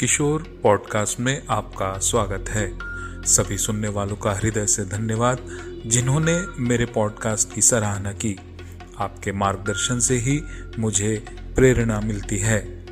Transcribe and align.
किशोर 0.00 0.60
podcast 0.62 1.20
में 1.20 1.42
आपका 1.50 1.98
स्वागत 1.98 2.44
है। 2.48 2.78
सभी 3.24 3.58
सुनने 3.58 3.88
वालों 3.88 4.16
का 4.16 4.32
हृदय 4.32 4.66
से 4.66 4.84
धन्यवाद, 4.84 5.38
जिन्होंने 5.86 6.44
मेरे 6.58 6.86
पॉडकास्ट 6.86 7.54
की 7.54 7.62
सराहना 7.62 8.12
की। 8.12 8.36
आपके 8.98 9.32
मार्गदर्शन 9.32 9.98
से 9.98 10.16
ही 10.16 10.42
मुझे 10.78 11.24
प्रेरणा 11.56 12.00
मिलती 12.00 12.38
है। 12.38 12.86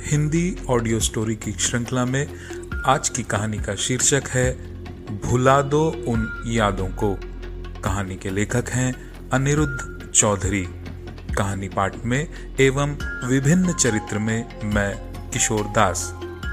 हिंदी 0.00 0.56
ऑडियो 0.68 1.00
स्टोरी 1.00 1.36
की 1.36 1.52
श्रृंखला 1.52 2.04
में 2.04 2.28
आज 2.86 3.08
की 3.08 3.22
कहानी 3.22 3.58
का 3.58 3.74
शीर्षक 3.74 4.22
है, 4.28 4.52
भुला 5.20 5.62
दो 5.62 5.88
उन 5.88 6.44
यादों 6.46 6.88
को। 6.88 7.20
कहानी 7.80 8.16
के 8.16 8.30
लेखक 8.30 8.64
हैं 8.68 9.12
अनिरुद्ध 9.30 10.10
चौधरी। 10.14 10.68
कहानी 11.38 11.68
पाठ 11.68 12.04
में 12.04 12.54
एवं 12.60 12.96
विभिन्न 13.28 13.72
चरित्र 13.72 14.18
में 14.18 14.60
मैं 14.74 15.09
किशोर 15.32 15.66
दास। 15.66 16.10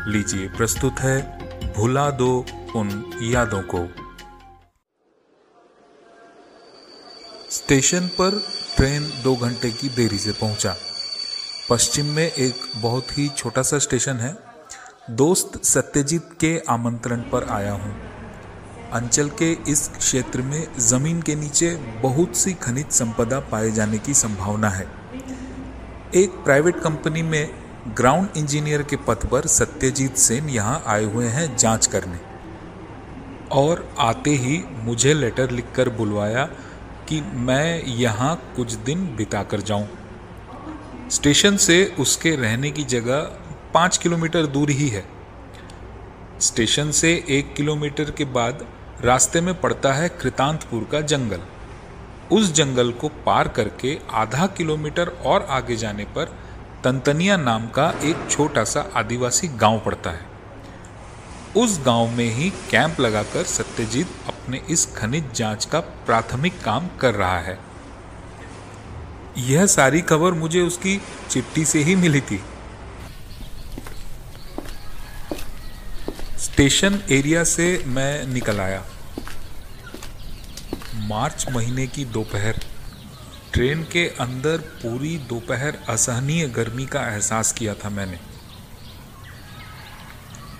लीजिए 0.07 0.47
प्रस्तुत 0.47 0.99
है 0.99 1.73
भुला 1.73 2.09
दो 2.11 2.45
उन 2.75 2.89
यादों 3.23 3.61
को। 3.61 3.85
स्टेशन 7.51 8.07
पर 8.07 8.39
ट्रेन 8.75 9.09
दो 9.23 9.35
घंटे 9.35 9.71
की 9.71 9.89
देरी 9.89 10.17
से 10.17 10.31
पहुँचा। 10.31 10.75
पश्चिम 11.69 12.05
में 12.05 12.23
एक 12.23 12.61
बहुत 12.77 13.17
ही 13.17 13.27
छोटा 13.29 13.61
सा 13.61 13.79
स्टेशन 13.79 14.15
है। 14.15 14.35
दोस्त 15.09 15.63
सत्यजीत 15.63 16.29
के 16.39 16.57
आमंत्रण 16.69 17.21
पर 17.21 17.43
आया 17.43 17.73
हूँ। 17.73 17.95
अंचल 18.93 19.29
के 19.29 19.51
इस 19.67 19.87
क्षेत्र 19.97 20.41
में 20.41 20.67
ज़मीन 20.79 21.21
के 21.21 21.35
नीचे 21.35 21.75
बहुत 22.01 22.35
सी 22.35 22.53
खनिज 22.53 22.89
संपदा 22.91 23.39
पाए 23.39 23.71
जाने 23.71 23.97
की 23.97 24.13
संभावना 24.13 24.69
है। 24.69 24.85
एक 26.15 26.43
प्राइवेट 26.45 26.79
कंपनी 26.79 27.21
में 27.21 27.66
ग्राउंड 27.87 28.29
इंजीनियर 28.37 28.81
के 28.83 28.95
पद 28.95 29.27
पर 29.31 29.45
सत्यजीत 29.47 30.15
सेन 30.15 30.49
यहाँ 30.49 30.83
आए 30.87 31.03
हुए 31.03 31.25
हैं 31.25 31.55
जाँच 31.57 31.85
करने। 31.85 32.17
और 33.51 33.87
आते 33.99 34.29
ही 34.29 34.63
मुझे 34.83 35.13
लेटर 35.13 35.51
लिखकर 35.51 35.89
बुलवाया 35.89 36.43
कि 37.09 37.21
मैं 37.21 37.83
यहाँ 37.83 38.35
कुछ 38.55 38.73
दिन 38.73 39.05
बिता 39.15 39.43
कर 39.43 39.61
जाऊँ। 39.61 39.87
स्टेशन 41.11 41.57
से 41.57 41.95
उसके 41.99 42.35
रहने 42.35 42.71
की 42.71 42.83
जगह 42.83 43.21
पाँच 43.73 43.97
किलोमीटर 43.97 44.45
दूर 44.45 44.69
ही 44.69 44.87
है। 44.89 45.03
स्टेशन 46.39 46.91
से 46.91 47.13
एक 47.29 47.53
किलोमीटर 47.53 48.11
के 48.11 48.25
बाद 48.25 48.65
रास्ते 49.01 49.41
में 49.41 49.53
पड़ता 49.61 49.93
है 49.93 50.09
कृतांतपुर 50.09 50.87
का 50.91 51.01
जंगल। 51.01 51.41
उस 52.31 52.53
जंगल 52.53 52.91
को 52.91 53.09
पार 53.25 53.47
करके 53.47 53.97
आधा 54.11 54.47
किलोमीटर 54.47 55.07
और 55.25 55.47
आगे 55.49 55.75
जाने 55.75 56.03
पर 56.03 56.35
तंतनिया 56.83 57.37
नाम 57.37 57.67
का 57.67 57.89
एक 58.03 58.27
छोटा 58.31 58.63
सा 58.63 58.91
आदिवासी 58.95 59.47
गाँव 59.47 59.79
पड़ता 59.79 60.09
है। 60.09 60.25
उस 61.57 61.79
गाँव 61.85 62.07
में 62.07 62.29
ही 62.29 62.49
कैंप 62.49 62.99
लगाकर 62.99 63.43
सत्यजीत 63.43 64.07
अपने 64.27 64.61
इस 64.69 64.85
खनिज 64.95 65.31
जाँच 65.35 65.65
का 65.65 65.79
प्राथमिक 65.79 66.61
काम 66.61 66.87
कर 67.01 67.15
रहा 67.15 67.39
है। 67.39 67.57
यह 69.37 69.65
सारी 69.65 70.01
खबर 70.01 70.31
मुझे 70.33 70.61
उसकी 70.61 71.01
चिट्ठी 71.29 71.65
से 71.65 71.83
ही 71.83 71.95
मिली 71.95 72.21
थी। 72.21 72.43
स्टेशन 76.37 76.99
एरिया 77.11 77.43
से 77.43 77.83
मैं 77.87 78.27
निकल 78.27 78.59
आया। 78.59 78.83
मार्च 80.95 81.45
महीने 81.51 81.87
की 81.87 82.05
दोपहर। 82.05 82.59
ट्रेन 83.53 83.83
के 83.83 84.05
अंदर 84.19 84.57
पूरी 84.81 85.17
दोपहर 85.29 85.77
असहनीय 85.89 86.47
गर्मी 86.47 86.85
का 86.85 87.01
एहसास 87.07 87.51
किया 87.53 87.73
था 87.73 87.89
मैंने। 87.89 88.19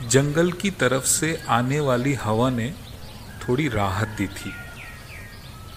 जंगल 0.09 0.51
की 0.51 0.71
तरफ़ 0.73 1.05
से 1.05 1.37
आने 1.49 1.79
वाली 1.79 2.13
हवा 2.13 2.49
ने 2.49 2.69
थोड़ी 3.41 3.67
राहत 3.67 4.15
दी 4.17 4.27
थी। 4.29 4.53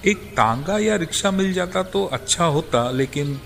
एक 0.05 0.25
तांगा 0.36 0.78
या 0.78 0.97
रिक्शा 0.97 1.31
मिल 1.31 1.53
जाता 1.53 1.82
तो 1.84 2.04
अच्छा 2.06 2.44
होता, 2.47 2.91
लेकिन 2.91 3.41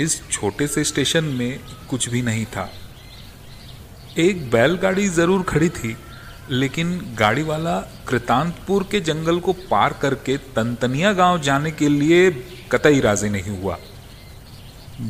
इस 0.00 0.20
छोटे 0.30 0.66
से 0.66 0.84
स्टेशन 0.84 1.24
में 1.24 1.60
कुछ 1.90 2.08
भी 2.08 2.22
नहीं 2.22 2.44
था। 2.46 2.70
एक 4.18 4.50
बैलगाड़ी 4.50 5.08
ज़रूर 5.08 5.42
खड़ी 5.42 5.68
थी, 5.70 5.96
लेकिन 6.50 6.98
गाड़ी 7.18 7.42
वाला 7.42 7.78
कृतांतपुर 8.08 8.86
के 8.90 9.00
जंगल 9.00 9.38
को 9.40 9.52
पार 9.70 9.92
करके 9.92 10.36
तंतनिया 10.54 11.12
गाँव 11.12 11.40
जाने 11.40 11.70
के 11.70 11.88
लिए 11.88 12.30
कतई 12.72 13.00
राज़ी 13.00 13.28
नहीं 13.28 13.58
हुआ। 13.60 13.78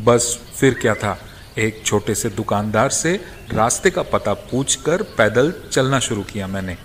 बस 0.04 0.38
फिर 0.56 0.74
क्या 0.74 0.94
था? 0.94 1.18
एक 1.58 1.82
छोटे 1.86 2.14
से 2.14 2.28
दुकानदार 2.28 2.90
से 2.90 3.12
रास्ते 3.52 3.90
का 3.90 4.02
पता 4.02 4.34
पूछकर 4.34 5.02
पैदल 5.18 5.52
चलना 5.72 5.98
शुरू 6.00 6.22
किया 6.22 6.46
मैंने। 6.46 6.76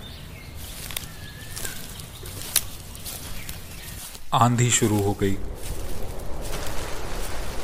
आंधी 4.34 4.70
शुरू 4.70 5.00
हो 5.02 5.12
गई 5.20 5.36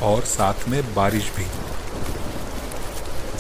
और 0.02 0.22
साथ 0.24 0.68
में 0.68 0.94
बारिश 0.94 1.30
भी। 1.36 1.46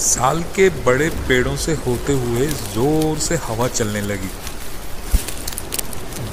साल 0.00 0.42
के 0.56 0.68
बड़े 0.84 1.08
पेड़ों 1.28 1.56
से 1.56 1.74
होते 1.86 2.12
हुए 2.12 2.46
ज़ोर 2.46 3.18
से 3.18 3.36
हवा 3.36 3.68
चलने 3.68 4.00
लगी। 4.00 4.30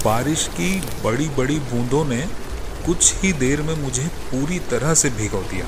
बारिश 0.06 0.48
की 0.48 0.80
बड़ी 1.04 1.30
बड़ी 1.30 1.60
बूंदों 1.60 2.04
ने 2.06 2.26
कुछ 2.86 3.14
ही 3.16 3.32
देर 3.36 3.62
में 3.62 3.76
मुझे 3.76 4.08
पूरी 4.26 4.60
तरह 4.70 4.94
से 4.94 5.10
भिगो 5.10 5.42
दिया। 5.52 5.66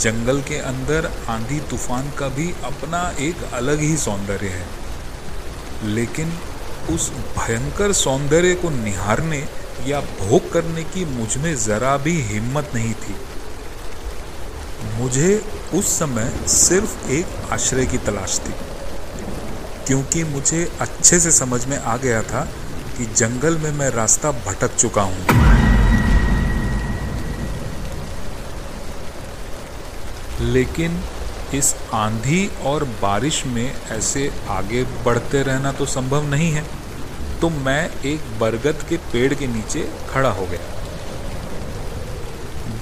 जंगल 0.00 0.40
के 0.42 0.58
अंदर 0.64 1.10
आंधी 1.28 1.58
तूफ़ान 1.60 2.10
का 2.18 2.28
भी 2.28 2.52
अपना 2.64 3.02
एक 3.20 3.42
अलग 3.52 3.80
ही 3.80 3.96
सौंदर्य 3.96 4.48
है। 4.48 4.66
लेकिन 5.86 6.32
उस 6.90 7.10
भयंकर 7.38 7.92
सौंदर्य 7.92 8.54
को 8.54 8.70
निहारने 8.70 9.38
या 9.86 10.00
भोग 10.00 10.50
करने 10.52 10.84
की 10.84 11.04
मुझमें 11.10 11.54
जरा 11.56 11.96
भी 11.96 12.20
हिम्मत 12.22 12.70
नहीं 12.74 12.94
थी। 12.94 13.16
मुझे 14.94 15.42
उस 15.74 15.98
समय 15.98 16.32
सिर्फ़ 16.48 17.10
एक 17.10 17.52
आश्रय 17.52 17.86
की 17.86 17.98
तलाश 17.98 18.38
थी, 18.38 18.52
क्योंकि 19.86 20.24
मुझे 20.24 20.64
अच्छे 20.80 21.20
से 21.20 21.30
समझ 21.32 21.64
में 21.66 21.76
आ 21.78 21.96
गया 21.96 22.22
था 22.22 22.48
कि 22.96 23.06
जंगल 23.06 23.58
में 23.58 23.70
मैं 23.72 23.90
रास्ता 23.90 24.30
भटक 24.46 24.76
चुका 24.76 25.02
हूँ। 25.02 25.49
लेकिन 30.42 31.00
इस 31.54 31.74
आंधी 31.94 32.46
और 32.64 32.84
बारिश 33.02 33.44
में 33.46 33.74
ऐसे 33.90 34.30
आगे 34.48 34.82
बढ़ते 35.04 35.42
रहना 35.42 35.72
तो 35.72 35.86
संभव 35.86 36.28
नहीं 36.30 36.50
है। 36.52 36.64
तो 37.40 37.48
मैं 37.48 37.90
एक 38.04 38.20
बरगद 38.40 38.84
के 38.88 38.96
पेड़ 39.12 39.32
के 39.34 39.46
नीचे 39.46 39.88
खड़ा 40.10 40.30
हो 40.30 40.46
गया। 40.46 40.78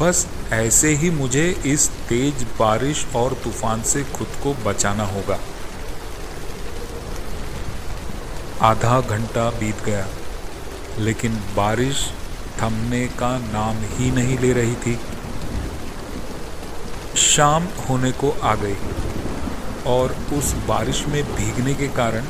बस 0.01 0.27
ऐसे 0.53 0.95
ही 0.95 1.11
मुझे 1.11 1.49
इस 1.67 1.89
तेज 2.09 2.43
बारिश 2.59 3.07
और 3.17 3.35
तूफ़ान 3.45 3.83
से 3.83 4.03
खुद 4.15 4.29
को 4.43 4.55
बचाना 4.65 5.05
होगा। 5.05 5.39
आधा 8.63 9.01
घंटा 9.01 9.49
बीत 9.51 9.85
गया, 9.85 10.07
लेकिन 10.99 11.35
बारिश 11.57 12.09
थमने 12.61 13.07
का 13.19 13.37
नाम 13.39 13.77
ही 13.91 14.11
नहीं 14.11 14.39
ले 14.39 14.53
रही 14.53 14.75
थी। 14.77 14.99
शाम 17.39 17.67
होने 17.89 18.11
को 18.13 18.31
आ 18.43 18.55
गई 18.55 18.77
और 19.87 20.13
उस 20.33 20.53
बारिश 20.69 21.03
में 21.07 21.23
भीगने 21.25 21.75
के 21.75 21.89
कारण 21.89 22.25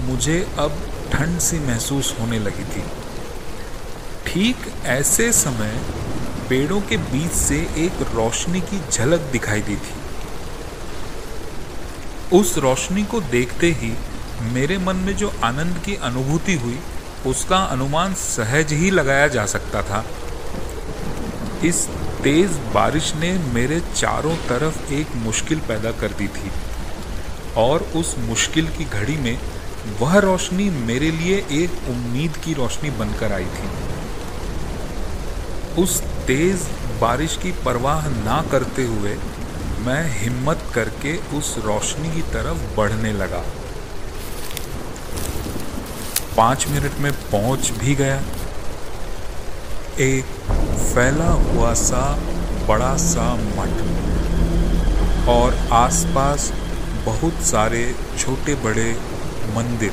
मुझे 0.00 0.36
अब 0.58 0.78
ठंड 1.12 1.38
सी 1.38 1.58
महसूस 1.58 2.14
होने 2.20 2.38
लगी 2.38 2.64
थी। 2.64 2.84
ठीक 4.26 4.56
ऐसे 4.84 5.32
समय 5.32 5.74
पेड़ों 6.48 6.80
के 6.80 6.96
बीच 6.96 7.32
से 7.32 7.58
एक 7.76 8.00
रोशनी 8.14 8.60
की 8.60 8.80
झलक 8.90 9.20
दिखाई 9.32 9.60
दी 9.60 9.76
थी। 9.76 9.96
उस 12.36 12.56
रोशनी 12.58 13.04
को 13.04 13.20
देखते 13.20 13.70
ही 13.72 13.92
मेरे 14.52 14.78
मन 14.78 14.96
में 14.96 15.16
जो 15.16 15.32
आनंद 15.44 15.82
की 15.84 15.94
अनुभूति 16.02 16.54
हुई, 16.54 16.78
उसका 17.26 17.58
अनुमान 17.58 18.14
सहज 18.14 18.72
ही 18.72 18.90
लगाया 18.90 19.28
जा 19.28 19.46
सकता 19.46 19.82
था। 19.82 20.04
इस 21.64 21.88
तेज 22.26 22.50
बारिश 22.74 23.14
ने 23.14 23.28
मेरे 23.38 23.80
चारों 23.80 24.34
तरफ़ 24.48 24.92
एक 24.92 25.14
मुश्किल 25.16 25.58
पैदा 25.58 25.90
कर 25.90 26.12
दी 26.12 26.26
थी। 26.28 26.50
और 27.56 27.82
उस 27.96 28.14
मुश्किल 28.18 28.68
की 28.68 28.84
घड़ी 28.84 29.16
में 29.16 29.38
वह 30.00 30.18
रोशनी 30.18 30.70
मेरे 30.70 31.10
लिए 31.10 31.36
एक 31.52 31.88
उम्मीद 31.88 32.36
की 32.36 32.54
रोशनी 32.54 32.90
बनकर 32.90 33.32
आई 33.32 33.44
थी। 33.44 33.68
उस 35.82 36.00
तेज 36.26 36.66
बारिश 37.00 37.36
की 37.36 37.52
परवाह 37.64 38.08
ना 38.08 38.42
करते 38.50 38.84
हुए 38.84 39.12
मैं 39.86 40.02
हिम्मत 40.20 40.64
करके 40.74 41.16
उस 41.38 41.54
रोशनी 41.58 42.10
की 42.14 42.22
तरफ़ 42.22 42.76
बढ़ने 42.76 43.12
लगा। 43.12 43.44
पाँच 46.36 46.66
मिनट 46.68 46.98
में 46.98 47.12
पहुँच 47.12 47.70
भी 47.70 47.94
गया। 47.94 48.22
एक 50.00 50.24
फैला 50.94 51.28
हुआ 51.32 51.72
सा, 51.74 52.00
बड़ा 52.68 52.96
सा 52.96 53.34
मठ 53.34 55.28
और 55.28 55.54
आसपास 55.72 56.50
बहुत 57.06 57.40
सारे 57.42 57.80
छोटे 58.18 58.54
बड़े 58.54 58.90
मंदिर 59.56 59.92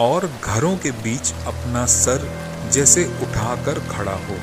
और 0.00 0.30
घरों 0.44 0.76
के 0.76 0.90
बीच 0.90 1.32
अपना 1.46 1.86
सर 1.86 2.28
जैसे 2.72 3.04
उठाकर 3.22 3.78
खड़ा 3.88 4.18
हो। 4.26 4.36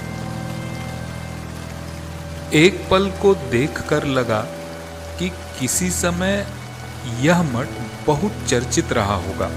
एक 2.57 2.87
पल 2.91 3.09
को 3.21 3.35
देखकर 3.51 4.05
लगा 4.09 4.41
कि 5.19 5.29
किसी 5.59 5.89
समय 5.91 6.45
यह 7.21 7.43
मठ 7.53 7.67
बहुत 8.07 8.45
चर्चित 8.47 8.93
रहा 8.93 9.15
होगा 9.15 9.51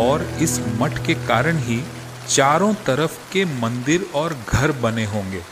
और 0.00 0.28
इस 0.42 0.60
मठ 0.80 1.06
के 1.06 1.14
कारण 1.26 1.58
ही 1.58 1.82
चारों 2.28 2.74
तरफ़ 2.74 3.32
के 3.32 3.44
मंदिर 3.44 4.10
और 4.14 4.38
घर 4.48 4.72
बने 4.72 5.04
होंगे। 5.04 5.42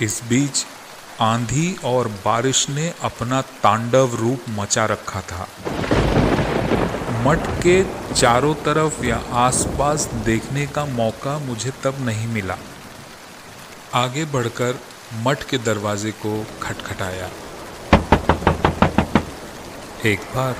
इस 0.00 0.20
बीच 0.28 0.66
आंधी 1.20 1.76
और 1.84 2.08
बारिश 2.08 2.68
ने 2.68 2.94
अपना 3.02 3.42
तांडव 3.42 4.14
रूप 4.14 4.44
मचा 4.48 4.84
रखा 4.84 5.20
था। 5.20 5.48
मठ 7.22 7.38
के 7.38 7.86
चारों 8.14 8.54
तरफ़ 8.54 9.04
या 9.04 9.22
आसपास 9.32 10.04
देखने 10.04 10.66
का 10.66 10.84
मौका 10.84 11.38
मुझे 11.38 11.70
तब 11.70 11.94
नहीं 12.00 12.28
मिला। 12.28 12.56
आगे 13.94 14.24
बढ़कर 14.24 14.80
मठ 15.14 15.44
के 15.44 15.58
दरवाजे 15.58 16.10
को 16.10 16.46
खटखटाया। 16.62 17.30
एक 20.06 20.20
बार 20.20 20.56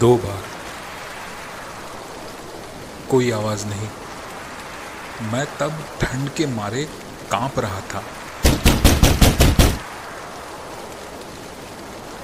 दो 0.00 0.16
बार। 0.16 0.42
कोई 3.10 3.30
आवाज़ 3.30 3.66
नहीं। 3.66 3.88
मैं 5.32 5.46
तब 5.58 5.84
ठंड 6.00 6.30
के 6.30 6.46
मारे 6.46 6.84
काँप 7.30 7.58
रहा 7.58 7.80
था। 7.80 8.02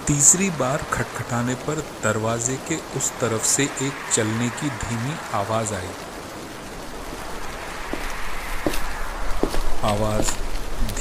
तीसरी 0.07 0.51
बार 0.51 0.83
खटखटाने 0.93 1.55
पर 1.55 1.75
दरवाजे 2.03 2.57
के 2.69 2.77
उस 2.77 3.13
तरफ़ 3.21 3.47
से 3.47 3.65
एक 3.65 3.93
चलने 4.13 4.49
की 4.49 4.69
धीमी 4.69 5.17
आवाज़ 5.35 5.75
आई। 5.75 5.91
आवाज़ 9.85 10.31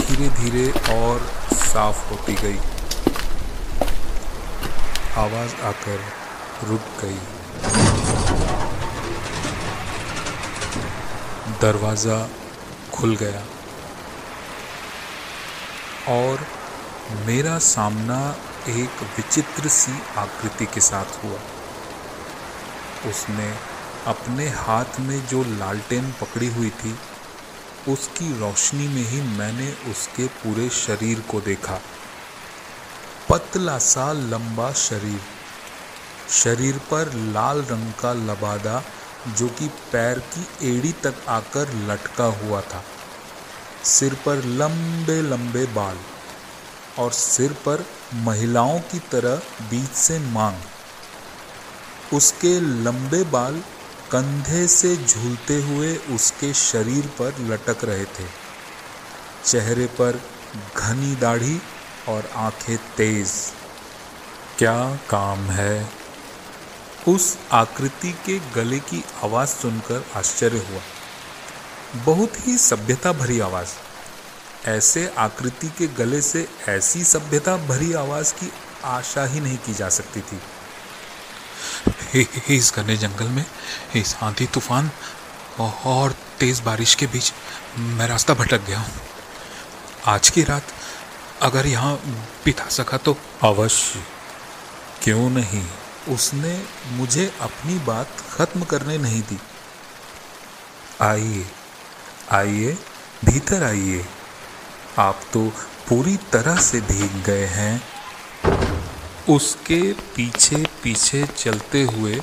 धीरे 0.02 0.30
धीरे 0.30 0.72
और 0.72 1.32
साफ़ 1.54 2.10
होती 2.10 2.34
गई। 2.34 2.60
आवाज़ 5.18 5.56
आकर 5.56 6.21
रुक 6.64 6.88
गई। 7.02 7.20
दरवाज़ा 11.62 12.18
खुल 12.94 13.16
गया 13.16 13.44
और 16.10 16.46
मेरा 17.26 17.58
सामना 17.60 18.20
एक 18.70 19.04
विचित्र 19.18 19.70
सी 19.70 19.92
आकृति 20.18 20.66
के 20.66 20.82
साथ 20.82 21.24
हुआ। 21.24 21.40
उसने 23.10 23.50
अपने 24.08 24.48
हाथ 24.50 25.00
में 25.00 25.20
जो 25.28 25.44
लालटेन 25.44 26.12
पकड़ी 26.22 26.48
हुई 26.48 26.70
थी, 26.70 26.96
उसकी 27.88 28.40
रोशनी 28.40 28.88
में 28.88 29.04
ही 29.04 29.22
मैंने 29.38 29.72
उसके 29.92 30.28
पूरे 30.38 30.70
शरीर 30.70 31.20
को 31.32 31.42
देखा। 31.42 31.80
पतला 33.30 33.78
सा 33.78 34.12
लंबा 34.14 34.72
शरीर। 34.80 35.22
शरीर 36.32 36.78
पर 36.78 37.14
लाल 37.14 37.62
रंग 37.62 37.94
का 37.94 38.14
लबादा, 38.14 38.84
जो 39.28 39.48
कि 39.48 39.68
पैर 39.68 40.20
की 40.20 40.78
एड़ी 40.78 40.92
तक 40.92 41.16
आकर 41.28 41.74
लटका 41.74 42.24
हुआ 42.24 42.62
था। 42.62 42.84
सिर 43.84 44.14
पर 44.14 44.36
लंबे 44.36 45.22
लंबे 45.22 45.66
बाल 45.66 45.98
और 47.00 47.12
सिर 47.12 47.54
पर 47.54 47.86
महिलाओं 48.14 48.80
की 48.80 49.00
तरह 49.00 49.36
बीच 49.70 49.90
से 49.90 50.20
मांग। 50.20 50.58
उसके 52.14 52.60
लंबे 52.60 53.24
बाल 53.24 53.64
कंधे 54.12 54.68
से 54.68 54.98
झूलते 54.98 55.62
हुए 55.62 55.96
उसके 55.96 56.54
शरीर 56.54 57.06
पर 57.06 57.36
लटक 57.40 57.84
रहे 57.84 58.06
थे। 58.06 58.28
चेहरे 59.46 59.86
पर 59.86 60.22
घनी 60.78 61.16
दाढ़ी 61.16 61.62
और 62.10 62.32
आँखें 62.36 62.78
तेज। 62.78 63.32
क्या 64.58 64.96
काम 64.96 65.40
है? 65.40 66.01
उस 67.08 67.38
आकृति 67.52 68.12
के 68.26 68.40
गले 68.56 68.80
की 68.80 69.04
आवाज़ 69.24 69.50
सुनकर 69.50 70.06
आश्चर्य 70.16 70.58
हुआ। 70.58 70.82
बहुत 72.06 72.48
ही 72.48 72.58
सभ्यता 72.58 73.12
भरी 73.12 73.40
आवाज़। 73.40 73.70
ऐसे 74.68 75.14
आकृति 75.18 75.68
के 75.68 75.88
गले 75.88 76.22
से 76.22 76.48
ऐसी 76.70 77.04
सभ्यता 77.04 77.58
भरी 77.58 77.94
आवाज़ 77.94 78.34
की 78.34 78.52
आशा 78.84 79.26
ही 79.26 79.40
नहीं 79.40 79.58
की 79.58 79.74
जा 79.74 79.90
सकती 79.90 80.22
थी। 80.22 80.42
इस 82.56 82.74
घने 82.76 82.98
जंगल 82.98 83.26
में, 83.26 83.46
इस 83.96 84.16
आंधी 84.22 84.46
तूफ़ान 84.46 84.92
और 85.86 86.16
तेज़ 86.40 86.62
बारिश 86.62 86.96
के 86.96 87.08
बीच 87.08 87.34
मैं 87.78 88.08
रास्ता 88.08 88.34
भटक 88.34 88.62
गया 88.62 88.80
हूँ। 88.80 88.94
आज 90.06 90.30
की 90.30 90.44
रात 90.44 90.68
अगर 91.42 91.66
यहाँ 91.66 91.96
बिता 92.46 92.70
सका 92.70 92.98
तो 92.98 93.18
अवश्य। 93.44 94.04
क्यों 95.04 95.30
नहीं? 95.30 95.66
उसने 96.10 96.64
मुझे 96.88 97.34
अपनी 97.42 97.80
बात 97.80 98.08
खत्म 98.36 98.64
करने 98.64 98.98
नहीं 98.98 99.22
दी। 99.22 99.40
आइए 101.02 101.46
आइए, 102.32 102.78
भीतर 103.26 103.64
आइए। 103.64 104.06
आप 105.00 105.22
तो 105.34 105.50
पूरी 105.90 106.18
तरह 106.18 106.56
से 106.56 106.82
भीग 106.82 107.24
गए 107.24 107.46
हैं। 107.46 107.84
उसके 109.30 109.94
पीछे 109.94 110.68
पीछे 110.84 111.28
चलते 111.28 111.84
हुए 111.84 112.22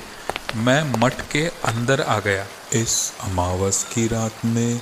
मैं 0.55 0.99
मठ 0.99 1.21
के 1.31 1.47
अंदर 1.47 2.01
आ 2.01 2.19
गया। 2.19 2.47
इस 2.73 3.13
अमावस 3.19 3.83
की 3.83 4.07
रात 4.07 4.35
में 4.45 4.81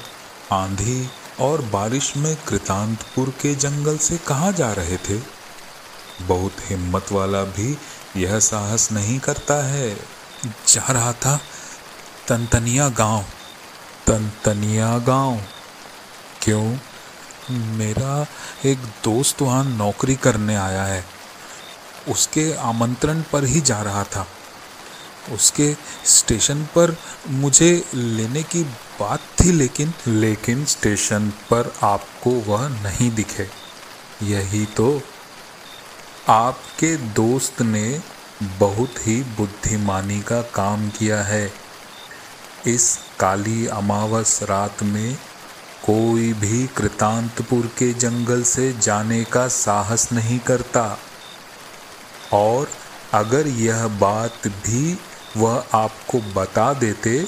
आंधी 0.51 1.09
और 1.39 1.61
बारिश 1.61 2.17
में 2.17 2.37
कृतांतपुर 2.47 3.29
के 3.29 3.55
जंगल 3.55 3.97
से 3.97 4.17
कहाँ 4.17 4.51
जा 4.51 4.73
रहे 4.73 4.97
थे? 4.97 5.21
बहुत 6.21 6.53
हिम्मत 6.61 7.05
वाला 7.11 7.43
भी 7.43 7.77
यह 8.15 8.39
साहस 8.39 8.91
नहीं 8.91 9.19
करता 9.19 9.67
है। 9.67 9.97
जा 10.67 10.85
रहा 10.89 11.13
था 11.13 11.39
तनतनिया 12.27 12.89
गाँव। 12.89 13.25
तनतनिया 14.07 14.97
गाँव। 14.97 15.41
क्यों? 16.41 16.77
मेरा 17.51 18.25
एक 18.65 18.77
दोस्त 18.77 19.41
वहाँ 19.41 19.63
नौकरी 19.63 20.15
करने 20.15 20.55
आया 20.55 20.83
है। 20.83 21.05
उसके 22.07 22.53
आमंत्रण 22.53 23.21
पर 23.21 23.43
ही 23.43 23.61
जा 23.61 23.81
रहा 23.81 24.03
था। 24.03 24.27
उसके 25.31 25.75
स्टेशन 26.05 26.63
पर 26.63 26.97
मुझे 27.27 27.85
लेने 27.93 28.43
की 28.43 28.63
बात 28.99 29.19
थी, 29.19 29.51
लेकिन 29.51 29.93
लेकिन 30.07 30.65
स्टेशन 30.65 31.29
पर 31.29 31.73
आपको 31.83 32.29
वह 32.29 32.67
नहीं 32.67 33.11
दिखे। 33.11 33.49
यही 34.23 34.65
तो 34.65 35.01
आपके 36.29 36.95
दोस्त 37.15 37.61
ने 37.61 38.01
बहुत 38.59 38.95
ही 39.07 39.15
बुद्धिमानी 39.37 40.19
का 40.21 40.41
काम 40.55 40.89
किया 40.89 41.21
है। 41.23 41.51
इस 42.67 42.97
काली 43.19 43.67
अमावस 43.67 44.39
रात 44.43 44.83
में 44.83 45.15
कोई 45.85 46.33
भी 46.33 46.65
कृतांतपुर 46.67 47.67
के 47.77 47.91
जंगल 47.95 48.43
से 48.43 48.71
जाने 48.73 49.23
का 49.23 49.47
साहस 49.47 50.11
नहीं 50.13 50.39
करता। 50.39 50.85
और 52.33 52.67
अगर 53.13 53.47
यह 53.47 53.87
बात 53.99 54.47
भी 54.47 54.97
वह 55.37 55.63
आपको 55.73 56.21
बता 56.35 56.71
देते 56.75 57.19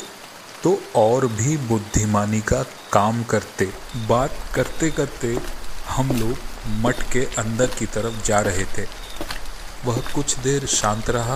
तो 0.64 0.80
और 0.98 1.28
भी 1.30 1.58
बुद्धिमानी 1.68 2.42
का 2.44 2.64
काम 2.94 3.24
करते। 3.24 3.70
बात 4.10 4.38
करते 4.56 4.92
करते 4.92 5.38
हम 5.90 6.12
लोग 6.12 6.38
मठ 6.82 7.02
के 7.12 7.26
अंदर 7.38 7.68
की 7.70 7.86
तरफ़ 7.86 8.26
जा 8.26 8.40
रहे 8.40 8.66
थे। 8.78 8.86
वह 9.86 10.02
कुछ 10.16 10.38
देर 10.38 10.66
शांत 10.66 11.10
रहा, 11.10 11.36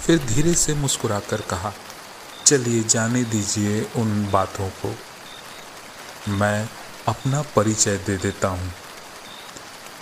फिर 0.00 0.18
धीरे 0.26 0.54
से 0.54 0.74
मुस्कुराकर 0.74 1.40
कहा, 1.40 1.72
चलिए 2.46 2.82
जाने 2.84 3.24
दीजिए 3.24 3.82
उन 3.96 4.30
बातों 4.32 4.68
को। 4.80 4.94
मैं 6.30 6.68
अपना 7.08 7.42
परिचय 7.56 7.96
दे 7.96 8.16
देता 8.16 8.48
हूँ। 8.48 8.72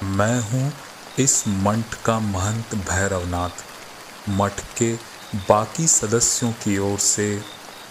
मैं 0.03 0.41
हूँ 0.43 0.73
इस 1.19 1.43
मठ 1.49 1.95
का 2.05 2.19
महंत 2.21 2.75
भैरवनाथ 2.89 3.65
मठ 4.29 4.61
के 4.79 4.93
बाकी 5.49 5.87
सदस्यों 5.87 6.51
की 6.53 6.77
ओर 6.79 6.99
से 6.99 7.29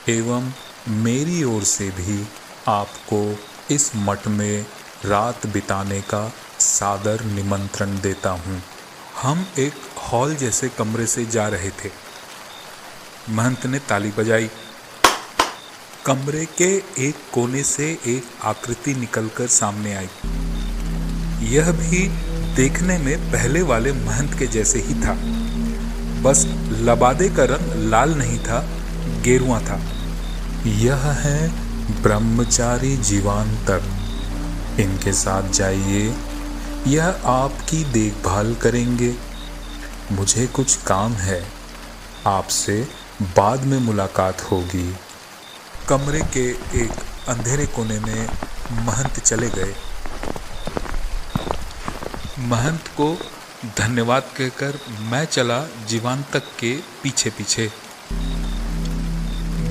एवं 0.10 0.52
मेरी 0.88 1.44
ओर 1.44 1.64
से 1.64 1.90
भी 1.92 2.28
आपको 2.68 3.20
इस 3.72 3.92
मठ 3.96 4.28
में 4.28 4.66
रात 5.06 5.48
बिताने 5.48 6.02
का 6.02 6.34
सादर 6.60 7.24
निमंत्रण 7.24 8.00
देता 8.02 8.30
हूँ। 8.30 8.64
हम 9.22 9.48
एक 9.60 9.74
हॉल 9.98 10.36
जैसे 10.36 10.70
कमरे 10.70 11.06
से 11.06 11.26
जा 11.26 11.48
रहे 11.48 11.70
थे। 11.70 11.92
महंत 13.30 13.66
ने 13.66 13.80
ताली 13.80 14.12
बजाई। 14.12 14.50
कमरे 16.06 16.46
के 16.46 16.84
एक 17.08 17.16
कोने 17.34 17.64
से 17.64 18.00
एक 18.08 18.24
आकृति 18.44 18.94
निकलकर 18.94 19.48
सामने 19.48 19.96
आई। 19.96 20.10
यह 21.42 21.72
भी 21.72 22.08
देखने 22.56 22.98
में 22.98 23.32
पहले 23.32 23.62
वाले 23.62 23.92
महंत 23.92 24.40
के 24.40 24.48
जैसे 24.48 24.80
ही 24.80 24.94
था। 24.94 25.14
बस 26.22 26.46
लबादे 26.72 27.30
का 27.30 27.44
रंग 27.44 27.90
लाल 27.90 28.16
नहीं 28.16 28.40
था, 28.40 28.70
गेरुआ 29.22 29.60
था। 29.60 29.82
यह 30.66 30.98
है 30.98 31.50
ब्रह्मचारी 32.04 32.98
जीवान 32.98 33.56
तक 33.56 33.99
इनके 34.84 35.14
साथ 35.14 35.50
जाइए। 35.50 36.16
यह 36.88 37.06
आपकी 37.26 37.84
देखभाल 37.84 38.56
करेंगे। 38.56 39.16
मुझे 40.12 40.48
कुछ 40.48 40.76
काम 40.76 41.14
है। 41.14 41.52
आपसे 42.28 42.88
बाद 43.22 43.64
में 43.64 43.80
मुलाकात 43.80 44.42
होगी। 44.42 44.96
कमरे 45.90 46.22
के 46.22 46.50
एक 46.84 46.92
अंधेरे 47.28 47.66
कोने 47.66 48.00
में 48.00 48.30
महंत 48.72 49.20
चले 49.20 49.50
गए। 49.50 49.76
महंत 52.40 52.88
को 52.88 53.18
धन्यवाद 53.78 54.24
कहकर 54.38 54.80
मैं 55.00 55.26
चला 55.26 55.64
जीवान 55.88 56.26
तक 56.34 56.44
के 56.60 56.80
पीछे 57.04 57.30
पीछे 57.30 57.72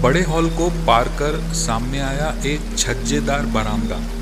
बड़े 0.00 0.22
हॉल 0.22 0.50
को 0.50 0.70
पार 0.70 1.08
कर 1.08 1.54
सामने 1.54 2.00
आया 2.00 2.34
एक 2.46 2.78
छज्जेदार 2.78 3.40
बरामदा। 3.40 4.17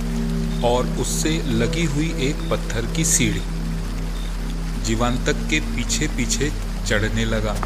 और 0.66 0.87
उससे 0.87 1.30
लगी 1.46 1.85
हुई 1.85 2.14
एक 2.20 2.49
पत्थर 2.50 2.87
की 2.96 3.04
सीढ़ी। 3.04 3.42
जीवान 4.85 5.25
तक 5.25 5.46
के 5.50 5.61
पीछे 5.61 6.08
पीछे 6.08 6.52
चढ़ने 6.87 7.25
लगा। 7.25 7.56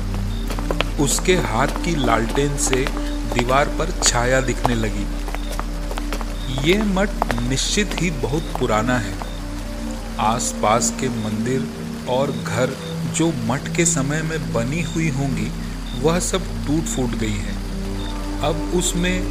उसके 1.03 1.35
हाथ 1.37 1.69
की 1.85 1.95
लालटेन 1.97 2.57
से 2.59 2.87
दीवार 3.35 3.69
पर 3.69 4.01
छाया 4.03 4.41
दिखने 4.41 4.75
लगी। 4.75 5.07
ये 6.69 6.83
मठ 6.83 7.11
निश्चित 7.43 7.91
ही 7.95 8.11
बहुत 8.11 8.43
पुराना 8.61 8.99
है। 8.99 9.15
आसपास 10.19 10.93
के 11.01 11.09
मंदिर 11.09 11.67
और 12.09 12.31
घर 12.31 12.77
जो 13.17 13.33
मठ 13.45 13.77
के 13.77 13.87
समय 13.87 14.23
में 14.23 14.53
बनी 14.53 14.83
हुई 14.83 15.09
होंगी, 15.09 15.51
वह 16.01 16.19
सब 16.21 16.43
टूट 16.67 16.85
फूट 16.85 17.11
गई 17.11 17.39
है। 17.39 17.55
अब 18.43 18.73
उसमें 18.75 19.23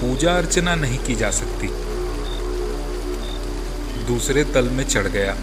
पूजा 0.00 0.36
अर्चना 0.36 0.74
नहीं 0.74 0.98
की 0.98 1.14
जा 1.14 1.30
सकती। 1.30 1.87
दूसरे 4.08 4.44
तल 4.44 4.68
में 4.68 4.84
चढ़ 4.88 5.06
गया। 5.06 5.34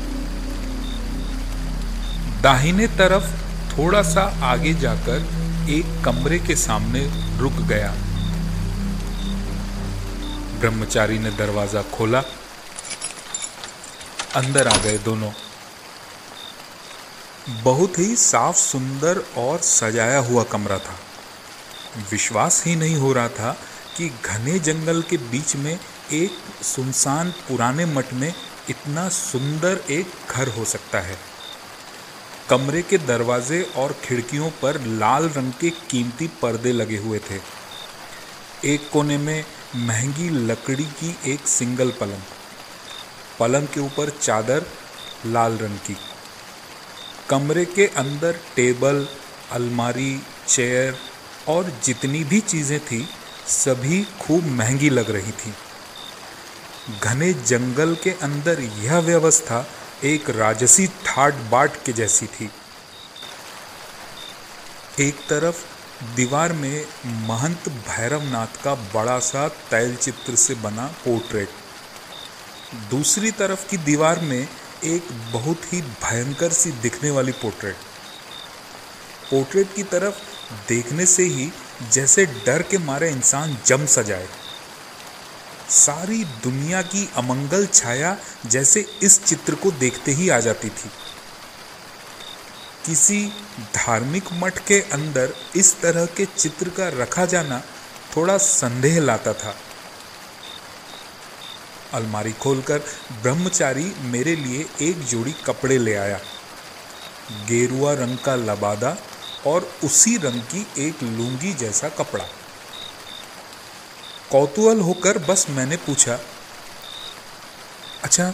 दाहिने 2.41 2.87
तरफ़ 2.87 3.27
थोड़ा 3.71 4.01
सा 4.01 4.23
आगे 4.43 4.73
जाकर 4.73 5.25
एक 5.69 6.03
कमरे 6.05 6.39
के 6.39 6.55
सामने 6.55 7.01
रुक 7.39 7.53
गया। 7.53 7.93
ब्रह्मचारी 10.59 11.19
ने 11.19 11.31
दरवाज़ा 11.31 11.81
खोला। 11.81 12.19
अंदर 14.35 14.67
आ 14.67 14.77
गए 14.77 14.97
दोनों। 14.97 15.31
बहुत 17.63 17.99
ही 17.99 18.15
साफ़, 18.15 18.55
सुंदर 18.55 19.23
और 19.37 19.59
सजाया 19.59 20.19
हुआ 20.19 20.43
कमरा 20.43 20.77
था। 20.77 20.95
विश्वास 22.11 22.63
ही 22.65 22.75
नहीं 22.75 22.95
हो 22.95 23.13
रहा 23.13 23.27
था 23.29 23.51
कि 23.97 24.09
घने 24.25 24.59
जंगल 24.59 25.01
के 25.01 25.17
बीच 25.17 25.55
में 25.55 25.79
एक 26.13 26.63
सुनसान 26.63 27.31
पुराने 27.47 27.85
मठ 27.85 28.13
में 28.13 28.33
इतना 28.69 29.07
सुंदर 29.09 29.81
एक 29.89 30.11
घर 30.31 30.47
हो 30.47 30.65
सकता 30.65 30.99
है। 30.99 31.17
कमरे 32.49 32.81
के 32.81 32.97
दरवाजे 32.97 33.61
और 33.75 33.95
खिड़कियों 34.03 34.49
पर 34.51 34.79
लाल 34.81 35.29
रंग 35.29 35.51
के 35.53 35.69
कीमती 35.69 36.27
पर्दे 36.41 36.71
लगे 36.71 36.97
हुए 36.97 37.19
थे। 37.19 37.39
एक 38.63 38.89
कोने 38.89 39.17
में 39.17 39.45
महँगी 39.75 40.29
लकड़ी 40.29 40.83
की 40.83 41.15
एक 41.25 41.47
सिंगल 41.47 41.91
पलंग 41.91 42.21
पलंग 43.39 43.67
के 43.67 43.79
ऊपर 43.79 44.09
चादर 44.09 44.65
लाल 45.25 45.57
रंग 45.57 45.77
की। 45.77 45.97
कमरे 47.29 47.65
के 47.65 47.85
अंदर 47.87 48.39
टेबल, 48.55 49.07
अलमारी, 49.51 50.21
चेयर 50.47 50.97
और 51.47 51.71
जितनी 51.83 52.23
भी 52.23 52.39
चीज़ें 52.39 52.79
थी, 52.79 53.07
सभी 53.47 54.03
खूब 54.21 54.45
महँगी 54.51 54.89
लग 54.89 55.09
रही 55.11 55.31
थी। 55.31 55.53
घने 56.89 57.33
जंगल 57.33 57.95
के 57.95 58.09
अंदर 58.09 58.59
यह 58.59 58.99
व्यवस्था 58.99 59.67
एक 60.03 60.29
राजसी 60.29 60.87
ठाट 60.87 61.33
बाट 61.33 61.83
के 61.85 61.93
जैसी 61.93 62.25
थी। 62.25 62.51
एक 64.99 65.15
तरफ़ 65.29 65.63
दीवार 66.15 66.53
में 66.53 66.85
महंत 67.05 67.69
भैरवनाथ 67.69 68.63
का 68.63 68.75
बड़ा 68.75 69.19
सा 69.19 69.47
तैल 69.47 69.95
चित्र 69.95 70.35
से 70.35 70.55
बना 70.55 70.85
पोर्ट्रेट। 70.87 71.49
दूसरी 72.89 73.31
तरफ़ 73.31 73.69
की 73.69 73.77
दीवार 73.77 74.19
में 74.19 74.47
एक 74.83 75.03
बहुत 75.33 75.73
ही 75.73 75.81
भयंकर 75.81 76.49
सी 76.49 76.71
दिखने 76.71 77.11
वाली 77.11 77.31
पोर्ट्रेट। 77.31 77.75
पोर्ट्रेट 79.29 79.73
की 79.75 79.83
तरफ़ 79.83 80.15
देखने 80.67 81.05
से 81.05 81.23
ही 81.23 81.51
जैसे 81.91 82.25
डर 82.25 82.61
के 82.61 82.77
मारे 82.77 83.09
इंसान 83.09 83.57
जम 83.65 83.85
सा 83.85 84.01
जाए। 84.01 84.27
सारी 85.69 86.23
दुनिया 86.23 86.81
की 86.81 87.09
अमंगल 87.15 87.65
छाया 87.65 88.17
जैसे 88.45 88.85
इस 89.03 89.23
चित्र 89.23 89.55
को 89.55 89.71
देखते 89.71 90.11
ही 90.11 90.29
आ 90.29 90.39
जाती 90.39 90.69
थी। 90.69 90.89
किसी 92.85 93.31
धार्मिक 93.75 94.23
मठ 94.33 94.59
के 94.67 94.79
अंदर 94.81 95.33
इस 95.55 95.81
तरह 95.81 96.05
के 96.05 96.25
चित्र 96.25 96.69
का 96.69 96.89
रखा 96.89 97.25
जाना 97.25 97.63
थोड़ा 98.15 98.37
संदेह 98.37 98.99
लाता 98.99 99.33
था। 99.33 99.55
अलमारी 101.93 102.31
खोलकर 102.31 102.79
ब्रह्मचारी 103.21 103.93
मेरे 104.01 104.35
लिए 104.35 104.65
एक 104.81 105.05
जोड़ी 105.05 105.33
कपड़े 105.45 105.77
ले 105.77 105.95
आया। 105.95 106.19
गेरुआ 107.47 107.93
रंग 107.93 108.17
का 108.17 108.35
लबादा 108.35 108.97
और 109.47 109.71
उसी 109.83 110.17
रंग 110.17 110.41
की 110.41 110.67
एक 110.87 111.03
लुंगी 111.03 111.53
जैसा 111.53 111.89
कपड़ा। 111.89 112.25
कौतूहल 114.35 114.79
होकर 114.79 115.17
बस 115.17 115.45
मैंने 115.49 115.77
पूछा 115.77 116.19
अच्छा 118.03 118.33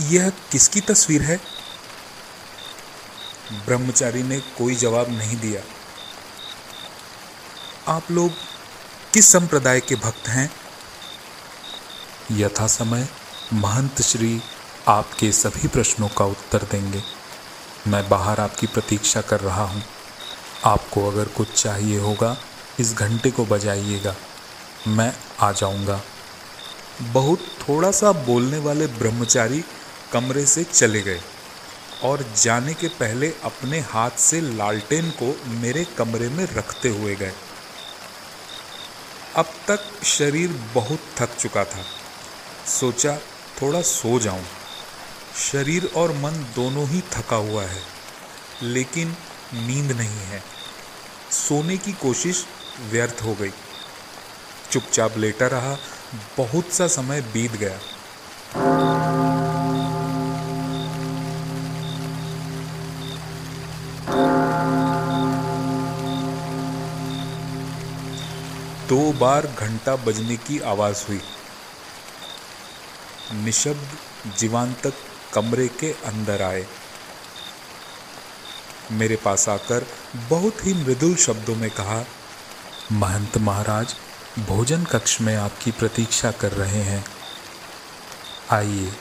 यह 0.00 0.30
किसकी 0.30 0.80
तस्वीर 0.80 1.22
है? 1.22 1.40
ब्रह्मचारी 3.52 4.22
ने 4.22 4.40
कोई 4.40 4.74
जवाब 4.74 5.08
नहीं 5.08 5.36
दिया। 5.36 5.62
आप 7.92 8.10
लोग 8.10 8.30
किस 9.14 9.32
संप्रदाय 9.32 9.80
के 9.80 9.94
भक्त 9.94 10.28
हैं? 10.28 10.50
यथा 12.32 12.66
समय 12.66 13.08
महंत 13.52 14.02
श्री 14.02 14.42
आपके 14.88 15.32
सभी 15.32 15.68
प्रश्नों 15.68 16.08
का 16.08 16.24
उत्तर 16.24 16.58
देंगे। 16.58 17.02
मैं 17.86 18.08
बाहर 18.08 18.40
आपकी 18.40 18.66
प्रतीक्षा 18.66 19.20
कर 19.20 19.40
रहा 19.40 19.64
हूँ। 19.64 19.82
आपको 20.64 21.10
अगर 21.10 21.28
कुछ 21.28 21.62
चाहिए 21.62 21.98
होगा, 21.98 22.36
इस 22.80 22.94
घंटे 22.94 23.30
को 23.30 23.44
बजाइएगा। 23.44 24.14
मैं 24.86 25.12
आ 25.40 25.52
जाऊँगा। 25.52 26.00
बहुत 27.02 27.38
थोड़ा 27.60 27.90
सा 27.90 28.12
बोलने 28.12 28.58
वाले 28.58 28.86
ब्रह्मचारी 28.86 29.64
कमरे 30.12 30.46
से 30.46 30.64
चले 30.64 31.02
गए 31.02 31.20
और 32.02 32.24
जाने 32.42 32.74
के 32.74 32.88
पहले 32.88 33.32
अपने 33.44 33.80
हाथ 33.80 34.10
से 34.10 34.40
लालटेन 34.40 35.10
को 35.10 35.36
मेरे 35.46 35.84
कमरे 35.98 36.28
में 36.28 36.44
रखते 36.46 36.88
हुए 36.88 37.14
गए। 37.14 37.32
अब 39.36 39.46
तक 39.68 40.04
शरीर 40.04 40.52
बहुत 40.74 41.00
थक 41.16 41.36
चुका 41.36 41.64
था। 41.64 41.82
सोचा 42.70 43.16
थोड़ा 43.62 43.82
सो 43.82 44.18
जाऊँ। 44.18 44.44
शरीर 45.52 45.90
और 45.96 46.12
मन 46.12 46.46
दोनों 46.56 46.88
ही 46.88 47.00
थका 47.12 47.36
हुआ 47.36 47.62
है, 47.62 47.82
लेकिन 48.62 49.16
नींद 49.54 49.92
नहीं 49.92 50.20
है। 50.26 50.42
सोने 51.30 51.76
की 51.76 51.92
कोशिश 51.92 52.46
व्यर्थ 52.90 53.22
हो 53.24 53.34
गई। 53.34 53.52
चुपचाप 54.74 55.18
लेटा 55.18 55.46
रहा, 55.46 55.76
बहुत 56.38 56.72
सा 56.72 56.86
समय 56.86 57.20
बीत 57.20 57.52
गया। 57.52 57.78
दो 68.88 69.12
बार 69.12 69.46
घंटा 69.46 69.96
बजने 69.96 70.36
की 70.36 70.58
आवाज़ 70.60 71.04
हुई। 71.08 71.20
निशब्द 73.34 74.32
जीवान 74.38 74.72
तक 74.72 74.92
कमरे 75.34 75.68
के 75.68 75.92
अंदर 76.04 76.42
आए। 76.42 76.66
मेरे 78.92 79.16
पास 79.16 79.48
आकर 79.48 79.86
बहुत 80.30 80.66
ही 80.66 80.74
मृदुल 80.74 81.14
शब्दों 81.16 81.56
में 81.56 81.70
कहा, 81.70 82.04
महंत 82.92 83.38
महाराज 83.38 83.94
भोजन 84.38 84.84
कक्ष 84.84 85.20
में 85.20 85.36
आपकी 85.36 85.70
प्रतीक्षा 85.70 86.30
कर 86.30 86.52
रहे 86.52 86.82
हैं। 86.82 87.04
आइए। 88.50 88.92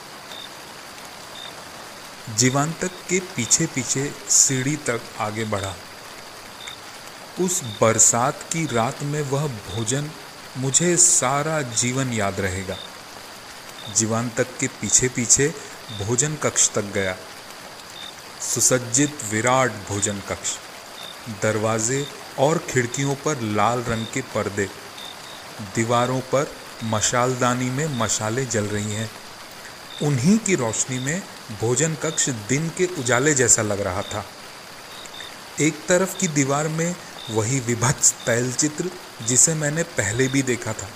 जीवांतक 2.35 2.87
के 2.87 3.19
पीछे 3.19 3.65
पीछे 3.65 4.15
सीढ़ी 4.29 4.75
तक 4.75 5.01
आगे 5.19 5.43
बढ़ा। 5.43 5.75
उस 7.39 7.63
बरसात 7.81 8.39
की 8.41 8.65
रात 8.65 9.03
में 9.03 9.21
वह 9.21 9.47
भोजन 9.47 10.11
मुझे 10.57 10.97
सारा 10.97 11.61
जीवन 11.61 12.13
याद 12.13 12.39
रहेगा। 12.39 12.77
जीवांतक 13.95 14.47
के 14.59 14.67
पीछे 14.67 15.07
पीछे 15.09 15.53
भोजन 16.01 16.35
कक्ष 16.35 16.69
तक 16.69 16.81
गया। 16.81 17.17
सुसज्जित 18.41 19.19
विराट 19.31 19.71
भोजन 19.71 20.19
कक्ष। 20.19 20.49
दरवाजे 21.41 22.07
और 22.39 22.57
खिड़कियों 22.57 23.15
पर 23.15 23.41
लाल 23.41 23.79
रंग 23.83 24.05
के 24.13 24.21
पर्दे। 24.21 24.82
दीवारों 25.62 26.22
पर 26.22 26.51
मशालदानी 26.83 27.69
में 27.69 27.88
मशाले 27.88 28.45
जल 28.45 28.63
रही 28.63 28.93
हैं। 28.93 29.12
उन्हीं 30.03 30.38
की 30.38 30.55
रोशनी 30.55 31.00
में 31.00 31.24
भोजन 31.62 31.95
कक्ष 31.95 32.29
दिन 32.29 32.69
के 32.69 32.86
उजाले 32.86 33.33
जैसा 33.33 33.62
लग 33.62 33.81
रहा 33.81 34.01
था। 34.01 34.25
एक 35.62 35.86
तरफ़ 35.88 36.17
की 36.17 36.27
दीवार 36.27 36.67
में 36.67 36.95
वही 37.29 37.60
विभत्स 37.60 38.12
तैलचित्र 38.12 38.91
जिसे 39.27 39.53
मैंने 39.53 39.83
पहले 39.83 40.27
भी 40.27 40.41
देखा 40.41 40.74
था। 40.74 40.89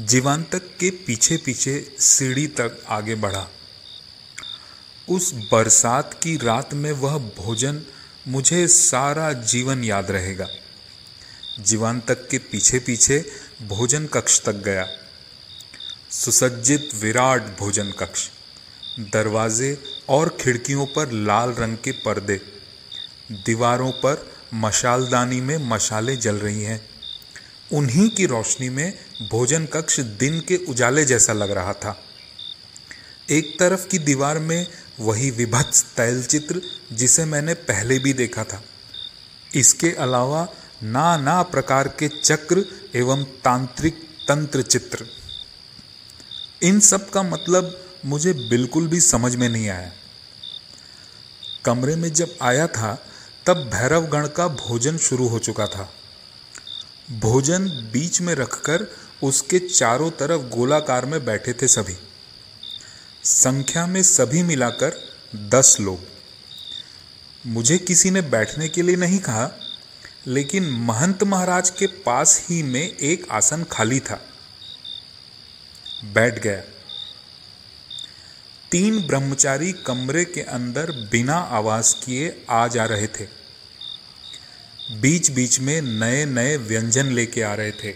जीवांतक 0.00 0.58
के 0.58 0.90
पीछे 0.90 1.36
पीछे 1.36 1.96
सीढ़ी 2.00 2.46
तक 2.46 2.84
आगे 2.88 3.14
बढ़ा। 3.14 3.48
उस 5.08 5.34
बरसात 5.34 6.14
की 6.22 6.36
रात 6.36 6.74
में 6.74 6.92
वह 6.92 7.18
भोजन 7.18 7.82
मुझे 8.28 8.68
सारा 8.68 9.32
जीवन 9.32 9.84
याद 9.84 10.10
रहेगा। 10.10 10.46
जीवांतक 11.60 12.28
के 12.28 12.38
पीछे 12.38 12.78
पीछे 12.78 13.32
भोजन 13.62 14.06
कक्ष 14.06 14.42
तक 14.42 14.52
गया। 14.52 14.88
सुसज्जित 16.10 16.88
विराट 16.94 17.42
भोजन 17.58 17.90
कक्ष। 17.90 18.28
दरवाजे 19.00 19.82
और 20.08 20.38
खिड़कियों 20.40 20.86
पर 20.86 21.10
लाल 21.12 21.50
रंग 21.50 21.76
के 21.76 21.92
पर्दे। 21.92 22.40
दीवारों 23.32 23.92
पर 23.92 24.32
मशालदानी 24.54 25.40
में 25.40 25.58
मशाले 25.58 26.16
जल 26.16 26.34
रही 26.34 26.62
हैं। 26.62 26.88
उन्हीं 27.72 28.10
की 28.10 28.26
रोशनी 28.26 28.68
में 28.68 28.98
भोजन 29.30 29.66
कक्ष 29.66 30.00
दिन 30.00 30.40
के 30.40 30.56
उजाले 30.56 31.04
जैसा 31.04 31.32
लग 31.32 31.50
रहा 31.50 31.72
था। 31.72 32.04
एक 33.30 33.56
तरफ़ 33.60 33.88
की 33.88 33.98
दीवार 33.98 34.38
में 34.38 34.66
वही 35.00 35.30
विभत्स 35.30 35.82
तैलचित्र 35.96 36.62
जिसे 36.92 37.24
मैंने 37.24 37.54
पहले 37.54 37.98
भी 37.98 38.12
देखा 38.12 38.44
था। 38.44 38.64
इसके 39.54 39.90
अलावा 39.90 40.48
नाना 40.82 41.42
प्रकार 41.42 41.88
के 41.88 42.08
चक्र 42.08 42.64
एवं 42.94 43.24
तांत्रिक 43.24 43.94
तंत्र 44.28 44.62
चित्र। 44.62 45.06
इन 46.62 46.80
सब 46.80 47.10
का 47.10 47.22
मतलब 47.22 47.84
मुझे 48.04 48.32
बिल्कुल 48.32 48.86
भी 48.86 49.00
समझ 49.00 49.36
में 49.36 49.48
नहीं 49.48 49.68
आया। 49.68 49.92
कमरे 51.64 51.96
में 51.96 52.12
जब 52.12 52.36
आया 52.42 52.66
था, 52.66 53.06
तब 53.46 53.56
भैरवगण 53.56 54.28
का 54.28 54.48
भोजन 54.48 54.98
शुरू 54.98 55.28
हो 55.28 55.38
चुका 55.38 55.66
था। 55.66 55.92
भोजन 57.10 57.68
बीच 57.68 58.20
में 58.20 58.34
रखकर 58.34 58.86
उसके 59.22 59.58
चारों 59.58 60.10
तरफ़ 60.10 60.42
गोलाकार 60.42 61.06
में 61.06 61.24
बैठे 61.24 61.52
थे 61.52 61.68
सभी। 61.68 61.96
संख्या 63.24 63.86
में 63.86 64.02
सभी 64.02 64.42
मिलाकर 64.42 64.92
दस 65.36 65.76
लोग। 65.80 66.00
मुझे 67.46 67.78
किसी 67.78 68.10
ने 68.10 68.20
बैठने 68.20 68.68
के 68.68 68.82
लिए 68.82 68.96
नहीं 68.96 69.18
कहा 69.18 69.65
लेकिन 70.26 70.70
महंत 70.70 71.22
महाराज 71.22 71.70
के 71.70 71.86
पास 71.86 72.46
ही 72.50 72.62
में 72.62 72.96
एक 72.96 73.26
आसन 73.30 73.64
खाली 73.64 74.00
था। 74.00 74.20
बैठ 76.14 76.38
गया। 76.38 76.60
तीन 78.70 79.06
ब्रह्मचारी 79.06 79.72
कमरे 79.72 80.24
के 80.24 80.40
अंदर 80.40 80.90
बिना 81.12 81.36
आवाज़ 81.36 81.94
किए 82.04 82.44
आ 82.50 82.66
जा 82.68 82.84
रहे 82.84 83.06
थे। 83.06 83.24
बीच 85.00 85.30
बीच 85.30 85.60
में 85.60 85.80
नए 85.80 86.24
नए 86.24 86.56
व्यंजन 86.56 87.06
लेके 87.06 87.42
आ 87.42 87.54
रहे 87.54 87.72
थे। 87.72 87.94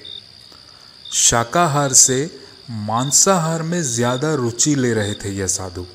शाकाहार 1.12 1.92
से 1.92 2.38
मांसाहार 2.70 3.62
में 3.62 3.82
ज़्यादा 3.82 4.34
रुचि 4.34 4.74
ले 4.74 4.92
रहे 4.94 5.14
थे 5.14 5.28
यह 5.28 5.46
साधु। 5.46 5.86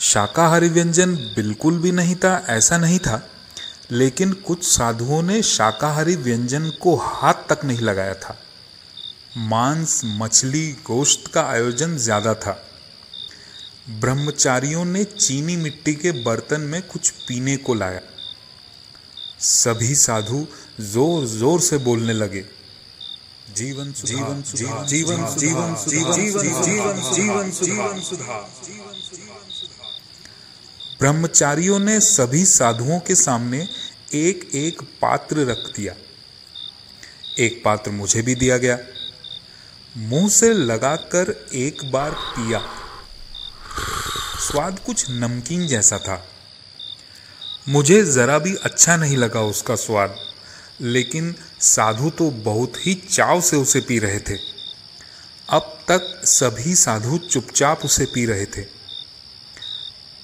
शाकाहारी 0.00 0.68
व्यंजन 0.68 1.14
बिल्कुल 1.14 1.78
भी 1.78 1.92
नहीं 1.92 2.16
था, 2.16 2.46
ऐसा 2.48 2.78
नहीं 2.78 2.98
था। 2.98 3.30
लेकिन 3.92 4.32
कुछ 4.42 4.62
साधुओं 4.66 5.22
ने 5.22 5.42
शाकाहारी 5.42 6.14
व्यंजन 6.16 6.70
को 6.82 6.94
हाथ 6.96 7.48
तक 7.48 7.64
नहीं 7.64 7.80
लगाया 7.80 8.14
था 8.14 8.36
मांस 9.38 10.00
मछली 10.18 10.66
गोश्त 10.86 11.30
का 11.34 11.42
आयोजन 11.42 11.96
ज़्यादा 11.96 12.34
था 12.36 12.56
ब्रह्मचारियों 14.00 14.84
ने 14.84 15.04
चीनी 15.04 15.56
मिट्टी 15.56 15.94
के 15.94 16.12
बर्तन 16.24 16.60
में 16.62 16.80
कुछ 16.82 17.10
पीने 17.18 17.56
को 17.56 17.74
लाया 17.74 18.00
सभी 19.40 19.94
साधु 19.94 20.46
ज़ोर 20.82 21.26
ज़ोर 21.28 21.60
से 21.60 21.78
बोलने 21.78 22.12
लगे 22.12 22.44
जीवन 23.54 23.92
जीवन 23.94 24.42
जीवन 24.44 24.84
जीवन 24.84 25.26
जीवन 25.36 25.74
जीवन 25.84 26.22
जीवन 26.62 27.00
जीवन 27.12 27.50
जीवन 27.50 28.00
सुधार 28.00 28.48
ब्रह्मचारियों 31.00 31.78
ने 31.78 32.00
सभी 32.00 32.44
साधुओं 32.44 32.98
के 33.00 33.14
सामने 33.14 33.68
एक 34.14 34.50
एक 34.54 34.82
पात्र 34.82 35.46
रख 35.46 35.58
दिया। 35.76 35.94
एक 37.38 37.62
पात्र 37.64 37.90
मुझे 37.90 38.22
भी 38.22 38.34
दिया 38.34 38.58
गया। 38.58 38.78
मुँह 39.96 40.28
से 40.28 40.52
लगाकर 40.52 41.48
एक 41.54 41.90
बार 41.92 42.10
पिया। 42.10 42.58
स्वाद 44.40 44.78
कुछ 44.78 45.10
नमकीन 45.10 45.66
जैसा 45.66 45.98
था। 45.98 46.26
मुझे 47.68 48.04
ज़रा 48.04 48.38
भी 48.38 48.54
अच्छा 48.54 48.96
नहीं 48.96 49.16
लगा 49.16 49.40
उसका 49.40 49.74
स्वाद, 49.74 50.16
लेकिन 50.80 51.34
साधु 51.60 52.10
तो 52.10 52.30
बहुत 52.30 52.86
ही 52.86 52.94
चाव 52.94 53.40
से 53.40 53.56
उसे 53.56 53.80
पी 53.80 53.98
रहे 53.98 54.18
थे। 54.18 54.38
अब 55.48 55.78
तक 55.88 56.20
सभी 56.24 56.74
साधु 56.74 57.18
चुपचाप 57.18 57.84
उसे 57.84 58.04
पी 58.04 58.26
रहे 58.26 58.46
थे। 58.46 58.83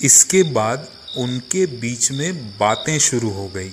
इसके 0.01 0.43
बाद 0.43 0.89
उनके 1.19 1.65
बीच 1.81 2.11
में 2.11 2.59
बातें 2.59 2.99
शुरू 2.99 3.31
हो 3.31 3.47
गई। 3.49 3.73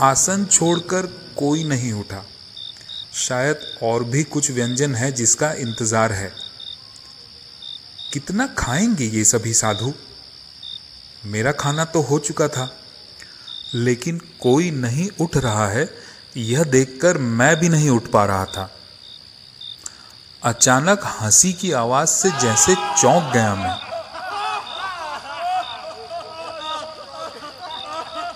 आसन 0.00 0.44
छोड़कर 0.44 1.06
कोई 1.36 1.64
नहीं 1.64 1.92
उठा। 1.92 2.24
शायद 3.14 3.60
और 3.82 4.04
भी 4.04 4.22
कुछ 4.24 4.50
व्यंजन 4.50 4.94
है 4.94 5.10
जिसका 5.12 5.52
इंतज़ार 5.52 6.12
है। 6.12 6.32
कितना 8.12 8.46
खाएँगे 8.58 9.04
ये 9.04 9.24
सभी 9.24 9.52
साधु? 9.54 9.92
मेरा 11.24 11.52
खाना 11.52 11.84
तो 11.84 12.00
हो 12.00 12.18
चुका 12.18 12.48
था, 12.48 12.68
लेकिन 13.74 14.18
कोई 14.40 14.70
नहीं 14.70 15.08
उठ 15.20 15.36
रहा 15.36 15.68
है। 15.68 15.88
यह 16.36 16.64
देखकर 16.64 17.18
मैं 17.18 17.56
भी 17.56 17.68
नहीं 17.68 17.90
उठ 17.90 18.06
पा 18.06 18.24
रहा 18.24 18.44
था। 18.44 18.70
अचानक 20.44 21.00
हँसी 21.20 21.52
की 21.52 21.72
आवाज़ 21.72 22.08
से 22.08 22.30
जैसे 22.30 22.74
चौंक 22.74 23.32
गया 23.32 23.54
मैं। 23.54 23.76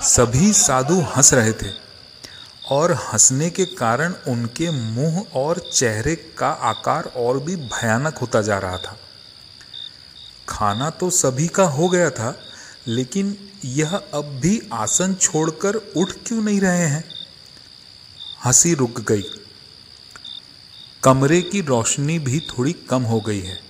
सभी 0.03 0.53
साधु 0.53 1.01
हंस 1.01 1.35
रहे 1.35 1.53
थे 1.53 1.73
और 2.71 2.93
हंसने 2.93 3.51
के 3.51 3.65
कारण 3.65 4.15
उनके 4.29 4.71
मुँह 4.71 5.25
और 5.35 5.59
चेहरे 5.73 6.15
का 6.39 6.49
आकार 6.49 7.05
और 7.17 7.39
भी 7.39 7.57
भयानक 7.57 8.19
होता 8.19 8.43
जा 8.43 8.59
रहा 8.59 8.79
था। 8.79 8.97
खाना 10.49 10.91
तो 10.91 11.11
सभी 11.11 11.49
का 11.49 11.65
हो 11.65 11.89
गया 11.89 12.11
था, 12.11 12.39
लेकिन 12.87 13.37
यह 13.65 13.97
अब 14.15 14.39
भी 14.43 14.71
आसन 14.73 15.15
छोड़कर 15.15 15.75
उठ 15.97 16.13
क्यों 16.27 16.43
नहीं 16.43 16.61
रहे 16.61 16.87
हैं? 16.87 17.05
हँसी 18.45 18.75
रुक 18.75 19.01
गई। 19.01 19.38
कमरे 21.09 21.43
की 21.43 21.61
रोशनी 21.61 22.19
भी 22.19 22.41
थोड़ी 22.41 22.73
कम 22.73 23.03
हो 23.03 23.21
गई 23.21 23.41
है। 23.41 23.61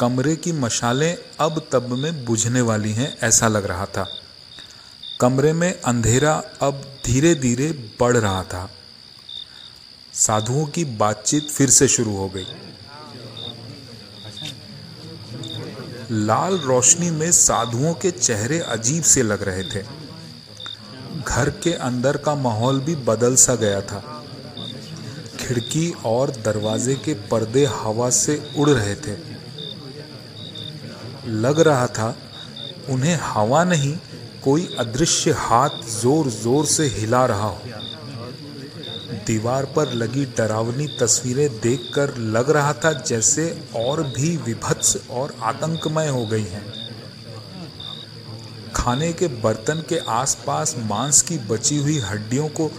कमरे 0.00 0.36
की 0.36 0.52
मशालें 0.52 1.18
अब 1.40 1.68
तब 1.72 1.88
में 1.88 2.24
बुझने 2.24 2.60
वाली 2.60 2.92
हैं, 2.92 3.18
ऐसा 3.22 3.48
लग 3.48 3.66
रहा 3.66 3.86
था। 3.86 4.08
कमरे 5.20 5.52
में 5.52 5.80
अंधेरा 5.80 6.42
अब 6.62 6.98
धीरे 7.06 7.34
धीरे 7.34 7.94
बढ़ 8.00 8.16
रहा 8.16 8.42
था। 8.42 8.70
साधुओं 10.14 10.66
की 10.66 10.84
बातचीत 10.84 11.50
फिर 11.50 11.70
से 11.70 11.88
शुरू 11.88 12.16
हो 12.16 12.28
गई। 12.28 12.46
लाल 16.10 16.58
रोशनी 16.58 17.10
में 17.10 17.32
साधुओं 17.32 17.94
के 17.94 18.10
चेहरे 18.10 18.58
अजीब 18.58 19.02
से 19.02 19.22
लग 19.22 19.42
रहे 19.42 19.62
थे। 19.62 19.82
घर 21.28 21.50
के 21.50 21.72
अंदर 21.72 22.16
का 22.16 22.34
माहौल 22.34 22.80
भी 22.80 22.94
बदल 22.94 23.34
सा 23.34 23.54
गया 23.54 23.80
था। 23.80 24.19
खिड़की 25.50 25.92
और 26.06 26.30
दरवाजे 26.44 26.94
के 26.94 27.12
पर्दे 27.30 27.64
हवा 27.66 28.08
से 28.10 28.34
उड़ 28.56 28.68
रहे 28.70 28.94
थे। 28.96 29.14
लग 31.26 31.60
रहा 31.60 31.86
था, 31.88 32.14
उन्हें 32.90 33.18
हवा 33.22 33.62
नहीं, 33.64 33.96
कोई 34.44 34.68
अदृश्य 34.78 35.30
हाथ 35.38 35.82
ज़ोर 35.90 36.28
ज़ोर 36.28 36.66
से 36.66 36.86
हिला 36.88 37.24
रहा 37.26 37.48
हो। 37.48 37.58
दीवार 39.26 39.64
पर 39.66 39.92
लगी 39.94 40.24
डरावनी 40.38 40.86
तस्वीरें 41.00 41.48
देखकर 41.60 42.16
लग 42.28 42.50
रहा 42.50 42.72
था 42.84 42.92
जैसे 42.92 43.48
और 43.76 44.02
भी 44.08 44.36
विभत्स 44.36 44.96
और 45.10 45.34
आतंकमय 45.42 46.08
हो 46.08 46.24
गई 46.26 46.44
हैं। 46.44 46.64
खाने 48.76 49.12
के 49.12 49.26
बर्तन 49.42 49.84
के 49.88 49.98
आसपास 50.10 50.76
मांस 50.84 51.22
की 51.22 51.38
बची 51.48 51.78
हुई 51.78 51.98
हड्डियों 51.98 52.48
को 52.50 52.70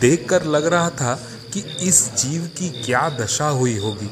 देखकर 0.00 0.44
लग 0.46 0.66
रहा 0.66 0.90
था 0.90 1.18
कि 1.52 1.60
इस 1.60 2.14
जीव 2.14 2.50
की 2.58 2.68
क्या 2.84 3.08
दशा 3.10 3.48
हुई 3.48 3.76
होगी। 3.78 4.10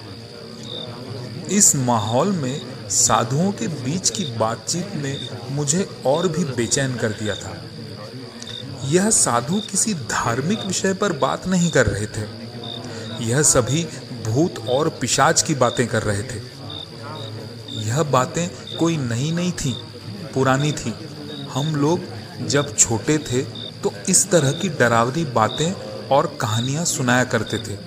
इस 1.57 1.75
माहौल 1.77 2.33
में 2.33 2.61
साधुओं 2.90 3.51
के 3.53 3.68
बीच 3.68 4.11
की 4.11 4.25
बातचीत 4.38 4.94
ने 4.94 5.16
मुझे 5.51 5.88
और 6.07 6.29
भी 6.29 6.44
बेचैन 6.44 6.97
कर 6.97 7.09
दिया 7.12 7.35
था। 7.35 7.57
यह 8.85 9.11
साधु 9.11 9.61
किसी 9.61 9.94
धार्मिक 9.94 10.66
विषय 10.66 10.94
पर 10.94 11.12
बात 11.12 11.47
नहीं 11.47 11.70
कर 11.70 11.87
रहे 11.87 12.07
थे। 12.07 12.27
यह 13.25 13.42
सभी 13.42 13.85
भूत 14.25 14.59
और 14.68 14.88
पिशाच 14.88 15.42
की 15.42 15.55
बातें 15.55 15.87
कर 15.87 16.03
रहे 16.03 16.23
थे। 16.23 16.40
यह 17.81 18.03
बातें 18.03 18.77
कोई 18.77 18.97
नई 18.97 19.31
नहीं 19.31 19.53
थी, 19.53 19.75
पुरानी 20.35 20.73
थी। 20.73 20.94
हम 21.51 21.75
लोग 21.77 22.47
जब 22.47 22.77
छोटे 22.77 23.18
थे 23.18 23.42
तो 23.83 23.92
इस 24.09 24.29
तरह 24.31 24.53
की 24.53 24.68
डरावनी 24.68 25.25
बातें 25.25 25.73
और 26.12 26.38
कहानियाँ 26.40 26.85
सुनाया 26.85 27.25
करते 27.25 27.59
थे। 27.59 27.79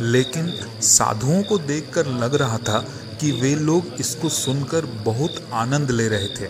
लेकिन 0.00 0.52
साधुओं 0.82 1.42
को 1.42 1.58
देखकर 1.58 2.06
लग 2.06 2.34
रहा 2.34 2.58
था 2.58 2.78
कि 3.20 3.32
वे 3.32 3.54
लोग 3.54 3.84
इसको 4.00 4.28
सुनकर 4.28 4.86
बहुत 4.86 5.48
आनंद 5.52 5.90
ले 5.90 6.08
रहे 6.08 6.28
थे। 6.28 6.48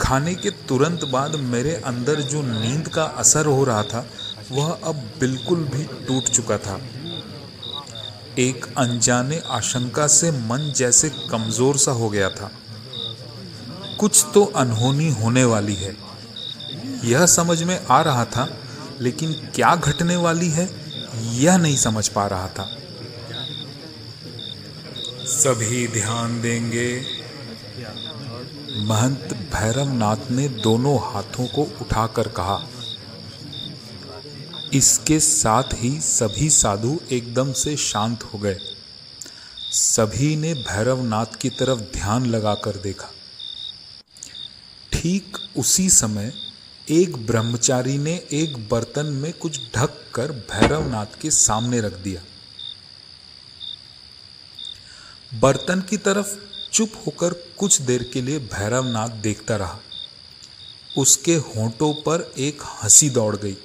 खाने 0.00 0.34
के 0.34 0.50
तुरंत 0.50 1.04
बाद 1.04 1.34
मेरे 1.34 1.74
अंदर 1.74 2.20
जो 2.20 2.42
नींद 2.42 2.88
का 2.88 3.04
असर 3.04 3.46
हो 3.46 3.64
रहा 3.64 3.82
था, 3.82 4.06
वह 4.52 4.78
अब 4.84 5.10
बिल्कुल 5.20 5.58
भी 5.58 5.84
टूट 6.06 6.24
चुका 6.24 6.58
था। 6.58 6.80
एक 8.38 8.66
अनजाने 8.78 9.42
आशंका 9.46 10.06
से 10.06 10.30
मन 10.30 10.72
जैसे 10.76 11.08
कमज़ोर 11.30 11.76
सा 11.76 11.92
हो 11.92 12.08
गया 12.08 12.30
था। 12.30 12.50
कुछ 14.00 14.24
तो 14.34 14.44
अनहोनी 14.44 15.10
होने 15.12 15.44
वाली 15.44 15.74
है। 15.74 15.96
यह 17.06 17.26
समझ 17.26 17.62
में 17.62 17.78
आ 17.86 18.00
रहा 18.02 18.24
था, 18.24 18.48
लेकिन 19.00 19.32
क्या 19.54 19.74
घटने 19.76 20.16
वाली 20.16 20.48
है, 20.50 20.68
यह 21.34 21.56
नहीं 21.56 21.76
समझ 21.76 22.06
पा 22.08 22.26
रहा 22.26 22.48
था। 22.48 22.68
सभी 25.26 25.86
ध्यान 25.88 26.40
देंगे। 26.42 26.90
महंत 28.86 29.34
भैरवनाथ 29.52 30.30
ने 30.30 30.48
दोनों 30.48 30.98
हाथों 31.04 31.46
को 31.46 31.62
उठाकर 31.80 32.28
कहा, 32.28 32.58
इसके 34.74 35.18
साथ 35.20 35.74
ही 35.74 35.90
सभी 36.00 36.48
साधु 36.50 36.98
एकदम 37.10 37.52
से 37.52 37.76
शांत 37.76 38.22
हो 38.24 38.38
गए। 38.38 38.58
सभी 39.72 40.34
ने 40.36 40.52
भैरवनाथ 40.54 41.36
की 41.40 41.50
तरफ़ 41.50 41.80
ध्यान 41.92 42.26
लगाकर 42.26 42.76
देखा। 42.76 43.10
ठीक 44.92 45.36
उसी 45.56 45.88
समय 45.90 46.32
एक 46.90 47.26
ब्रह्मचारी 47.26 47.98
ने 47.98 48.26
एक 48.32 48.68
बर्तन 48.68 49.06
में 49.06 49.32
कुछ 49.32 49.60
ढक 49.76 50.04
कर 50.14 50.32
भैरवनाथ 50.32 51.06
के 51.20 51.30
सामने 51.30 51.80
रख 51.80 51.92
दिया। 51.92 52.22
बर्तन 55.40 55.80
की 55.80 55.96
तरफ़ 55.96 56.38
चुप 56.72 56.92
होकर 57.06 57.32
कुछ 57.32 57.80
देर 57.80 58.10
के 58.12 58.22
लिए 58.22 58.38
भैरवनाथ 58.38 59.08
देखता 59.08 59.56
रहा। 59.56 59.80
उसके 60.98 61.34
होठों 61.34 61.94
पर 61.94 62.34
एक 62.38 62.62
हँसी 62.82 63.10
दौड़ 63.10 63.36
गई। 63.36 63.56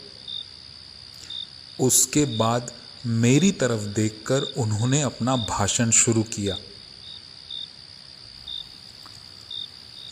उसके 1.80 2.26
बाद 2.26 2.72
मेरी 3.06 3.52
तरफ़ 3.52 3.82
देखकर 3.82 4.42
उन्होंने 4.42 5.02
अपना 5.02 5.36
भाषण 5.36 5.92
शुरू 5.92 6.24
किया। 6.24 6.58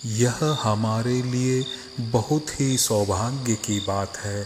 यह 0.05 0.59
हमारे 0.63 1.21
लिए 1.21 1.65
बहुत 1.99 2.62
ही 2.62 2.77
सौभाग्य 2.77 3.55
की 3.55 3.79
बात 3.79 4.17
है 4.17 4.43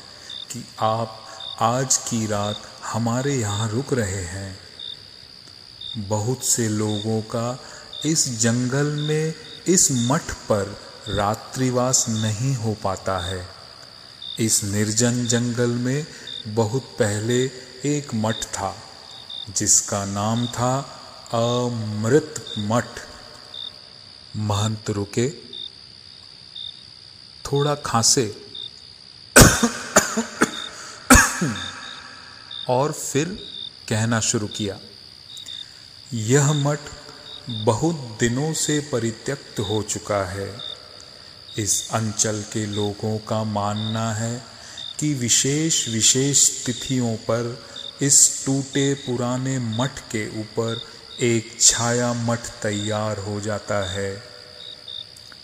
कि 0.51 0.65
आप 0.79 1.25
आज 1.61 1.97
की 1.97 2.27
रात 2.27 2.61
हमारे 2.83 3.35
यहाँ 3.35 3.69
रुक 3.69 3.93
रहे 3.93 4.23
हैं। 4.23 4.57
बहुत 5.97 6.43
से 6.43 6.69
लोगों 6.69 7.21
का 7.21 7.59
इस 8.05 8.39
जंगल 8.39 8.85
में 8.85 9.33
इस 9.67 9.89
मठ 9.91 10.21
पर 10.21 10.77
रात्रिवास 11.09 12.05
नहीं 12.09 12.55
हो 12.55 12.75
पाता 12.83 13.19
है। 13.19 13.47
इस 14.39 14.63
निर्जन 14.63 15.25
जंगल 15.25 15.69
में 15.69 16.05
बहुत 16.47 16.81
पहले 16.81 17.45
एक 17.85 18.07
मठ 18.13 18.35
था, 18.35 18.75
जिसका 19.55 20.05
नाम 20.05 20.47
था 20.47 20.79
अमृत 21.33 22.45
मठ। 22.57 22.85
महंत 24.35 24.89
रुके। 24.89 25.29
थोड़ा 27.45 27.75
खांसे। 27.75 28.25
और 32.69 32.91
फिर 32.91 33.27
कहना 33.89 34.19
शुरू 34.19 34.47
किया, 34.47 34.79
यह 36.13 36.51
मठ 36.53 36.79
बहुत 37.49 38.17
दिनों 38.19 38.53
से 38.53 38.79
परित्यक्त 38.91 39.59
हो 39.59 39.81
चुका 39.83 40.23
है। 40.25 40.57
इस 41.57 41.89
अंचल 41.91 42.41
के 42.53 42.65
लोगों 42.65 43.17
का 43.17 43.43
मानना 43.43 44.13
है 44.13 44.43
कि 44.99 45.13
विशेष 45.13 45.87
विशेष 45.87 46.65
तिथियों 46.65 47.15
पर 47.15 47.63
इस 48.01 48.45
टूटे 48.45 48.93
पुराने 48.93 49.59
मठ 49.59 49.99
के 50.11 50.27
ऊपर 50.39 50.92
एक 51.21 51.61
छाया 51.61 52.13
मठ 52.13 52.39
तैयार 52.39 53.17
हो 53.17 53.41
जाता 53.41 53.91
है, 53.91 54.23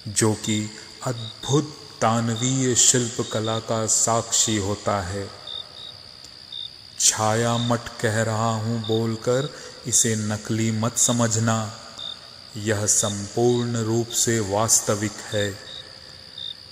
जो 0.08 0.34
कि 0.34 0.69
अद्भुत 1.05 1.75
तानवीय 2.01 2.75
शिल्प 2.75 3.29
कला 3.34 3.60
का 3.60 3.86
साक्षी 3.86 4.58
होता 4.58 5.01
है। 5.01 5.29
छाया 6.99 7.58
मठ 7.58 7.88
कह 8.01 8.21
रहा 8.23 8.49
हूँ 8.49 8.88
बोलकर 8.88 9.49
इसे 9.88 10.15
नकली 10.15 10.71
मत 10.71 10.97
समझना, 10.97 11.79
यह 12.58 12.86
संपूर्ण 12.86 13.77
रूप 13.77 14.08
से 14.08 14.39
वास्तविक 14.39 15.12
है। 15.12 15.60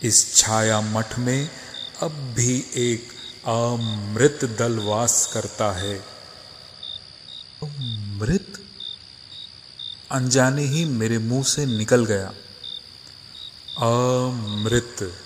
इस 0.03 0.35
छाया 0.35 0.81
मठ 0.81 1.19
में 1.19 1.49
अब 2.01 2.11
भी 2.11 2.65
एक 2.75 3.11
अमृत 3.47 4.45
दल 4.59 4.79
वास 4.79 5.29
करता 5.33 5.71
है। 5.71 5.95
मृत 8.17 8.63
अनजाने 10.11 10.63
ही 10.63 10.85
मेरे 10.85 11.17
मुँह 11.17 11.43
से 11.43 11.65
निकल 11.65 12.05
गया। 12.05 12.33
अमृत। 13.79 15.17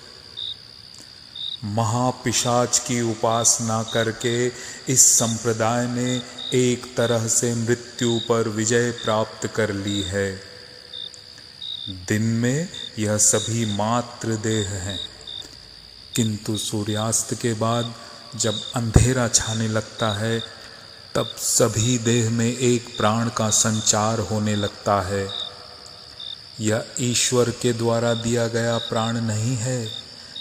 महापिशाच 1.64 2.78
की 2.78 3.00
उपासना 3.00 3.82
करके 3.82 4.46
इस 4.88 5.00
संप्रदाय 5.06 5.86
ने 5.86 6.22
एक 6.54 6.96
तरह 6.96 7.28
से 7.28 7.54
मृत्यु 7.54 8.20
पर 8.28 8.48
विजय 8.48 8.90
प्राप्त 8.90 9.46
कर 9.46 9.72
ली 9.72 10.02
है। 10.02 10.40
दिन 11.88 12.22
में 12.22 12.68
यह 12.98 13.16
सभी 13.16 13.66
मात्र 13.66 14.36
देह 14.36 14.68
हैं। 14.68 15.00
किंतु 16.16 16.56
सूर्यास्त 16.56 17.34
के 17.34 17.54
बाद 17.54 17.94
जब 18.36 18.72
अंधेरा 18.74 19.28
छाने 19.28 19.68
लगता 19.68 20.12
है 20.12 20.61
तब 21.14 21.26
सभी 21.26 21.98
देह 21.98 22.30
में 22.30 22.56
एक 22.56 22.96
प्राण 22.96 23.28
का 23.28 23.50
संचार 23.50 24.18
होने 24.18 24.56
लगता 24.56 25.00
है। 25.00 25.28
यह 26.60 26.84
ईश्वर 27.00 27.50
के 27.50 27.72
द्वारा 27.72 28.14
दिया 28.14 28.46
गया 28.48 28.78
प्राण 28.78 29.20
नहीं 29.20 29.56
है, 29.56 29.88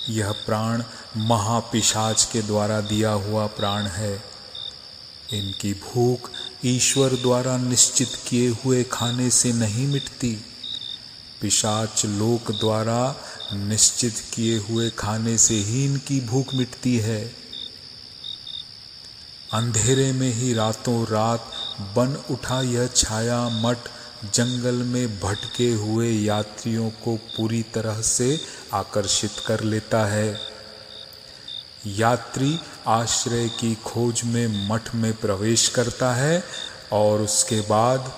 यह 0.10 0.32
प्राण 0.32 0.84
महापिशाच 1.18 2.30
के 2.34 2.42
द्वारा 2.42 2.82
दिया 2.82 3.12
हुआ 3.12 3.48
प्राण 3.48 3.84
है। 3.84 4.24
इनकी 5.34 5.74
भूख 5.74 6.30
ईश्वर 6.66 7.10
द्वारा 7.10 7.58
निश्चित 7.58 8.10
किए 8.28 8.50
हुए 8.50 8.84
खाने 8.84 9.30
से 9.30 9.54
नहीं 9.54 9.88
मिटती। 9.88 10.46
पिशाच 11.42 12.06
लोक 12.06 12.52
द्वारा 12.52 13.16
निश्चित 13.54 14.24
किए 14.34 14.58
हुए 14.58 14.90
खाने 14.90 15.38
से 15.38 15.54
ही 15.54 15.86
इनकी 15.86 16.22
भूख 16.22 16.54
मिटती 16.54 16.98
है। 16.98 17.41
अंधेरे 19.54 20.12
में 20.12 20.34
ही 20.34 20.54
रातों 20.54 21.08
रात 21.08 21.52
बन 21.82 22.24
उठा 22.32 22.62
यह 22.62 22.88
छाया 22.88 23.50
मठ, 23.50 23.78
जंगल 24.34 24.74
में 24.74 25.20
भटके 25.20 25.72
हुए 25.72 26.12
यात्रियों 26.12 26.90
को 26.90 27.16
पूरी 27.16 27.64
तरह 27.64 28.02
से 28.02 28.42
आकर्षित 28.74 29.32
कर 29.48 29.60
लेता 29.60 30.06
है। 30.06 30.40
यात्री 31.86 32.60
आश्रय 32.88 33.50
की 33.50 33.76
खोज 33.76 34.22
में 34.26 34.70
मठ 34.70 34.96
में 34.96 35.14
प्रवेश 35.14 35.70
करता 35.70 36.14
है 36.14 36.44
और 36.92 37.22
उसके 37.22 37.62
बाद 37.62 38.14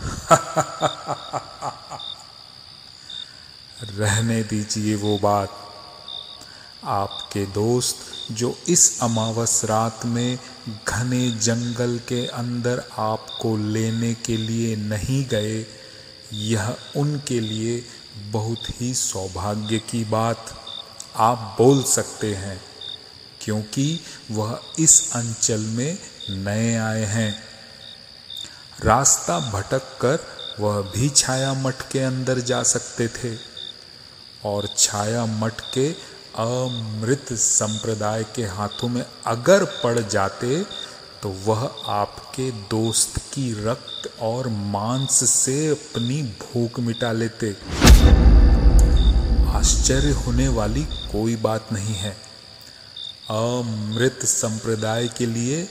रहने 3.98 4.42
दीजिए 4.42 4.94
वो 4.94 5.18
बात। 5.18 5.50
आपके 6.84 7.46
दोस्त 7.46 7.96
जो 8.32 8.58
इस 8.68 9.02
अमावस 9.02 9.64
रात 9.64 10.00
में 10.04 10.38
घने 10.66 11.30
जंगल 11.30 11.98
के 12.08 12.26
अंदर 12.26 12.82
आपको 12.98 13.56
लेने 13.56 14.12
के 14.16 14.36
लिए 14.36 14.76
नहीं 14.76 15.24
गए, 15.26 15.64
यह 16.32 16.76
उनके 16.96 17.40
लिए 17.40 17.82
बहुत 18.30 18.68
ही 18.80 18.92
सौभाग्य 18.94 19.78
की 19.90 20.04
बात 20.04 20.54
आप 21.16 21.54
बोल 21.58 21.82
सकते 21.82 22.34
हैं, 22.34 22.60
क्योंकि 23.40 24.00
वह 24.30 24.58
इस 24.78 25.12
अंचल 25.14 25.60
में 25.60 25.98
नए 26.30 26.74
आए 26.76 27.04
हैं। 27.04 27.34
रास्ता 28.80 29.38
भटक 29.50 29.96
कर 30.00 30.26
वह 30.60 30.80
भी 30.90 31.08
छाया 31.08 31.52
मठ 31.54 31.82
के 31.92 32.00
अंदर 32.00 32.38
जा 32.40 32.62
सकते 32.62 33.08
थे, 33.08 33.36
और 34.44 34.68
छाया 34.78 35.24
मठ 35.26 35.60
के 35.74 35.90
अमृत 36.38 37.32
संप्रदाय 37.32 38.24
के 38.36 38.42
हाथों 38.42 38.88
में 38.88 39.04
अगर 39.26 39.64
पड़ 39.64 39.98
जाते 39.98 40.62
तो 41.22 41.28
वह 41.44 41.60
आपके 41.88 42.50
दोस्त 42.70 43.18
की 43.34 43.52
रक्त 43.64 44.10
और 44.20 44.48
मांस 44.48 45.30
से 45.30 45.68
अपनी 45.68 46.22
भूख 46.22 46.80
मिटा 46.80 47.12
लेते। 47.12 47.50
आश्चर्य 49.50 50.10
होने 50.16 50.48
वाली 50.48 50.82
कोई 51.12 51.36
बात 51.36 51.72
नहीं 51.72 51.94
है। 51.94 52.16
अमृत 53.30 54.24
संप्रदाय 54.24 55.08
के 55.08 55.26
लिए 55.26 55.68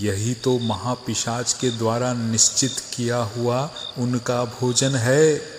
यही 0.00 0.34
तो 0.34 0.58
महापिशाच 0.58 1.52
के 1.52 1.70
द्वारा 1.70 2.12
निश्चित 2.12 2.80
किया 2.94 3.18
हुआ 3.36 3.70
उनका 3.98 4.44
भोजन 4.44 4.96
है। 4.96 5.55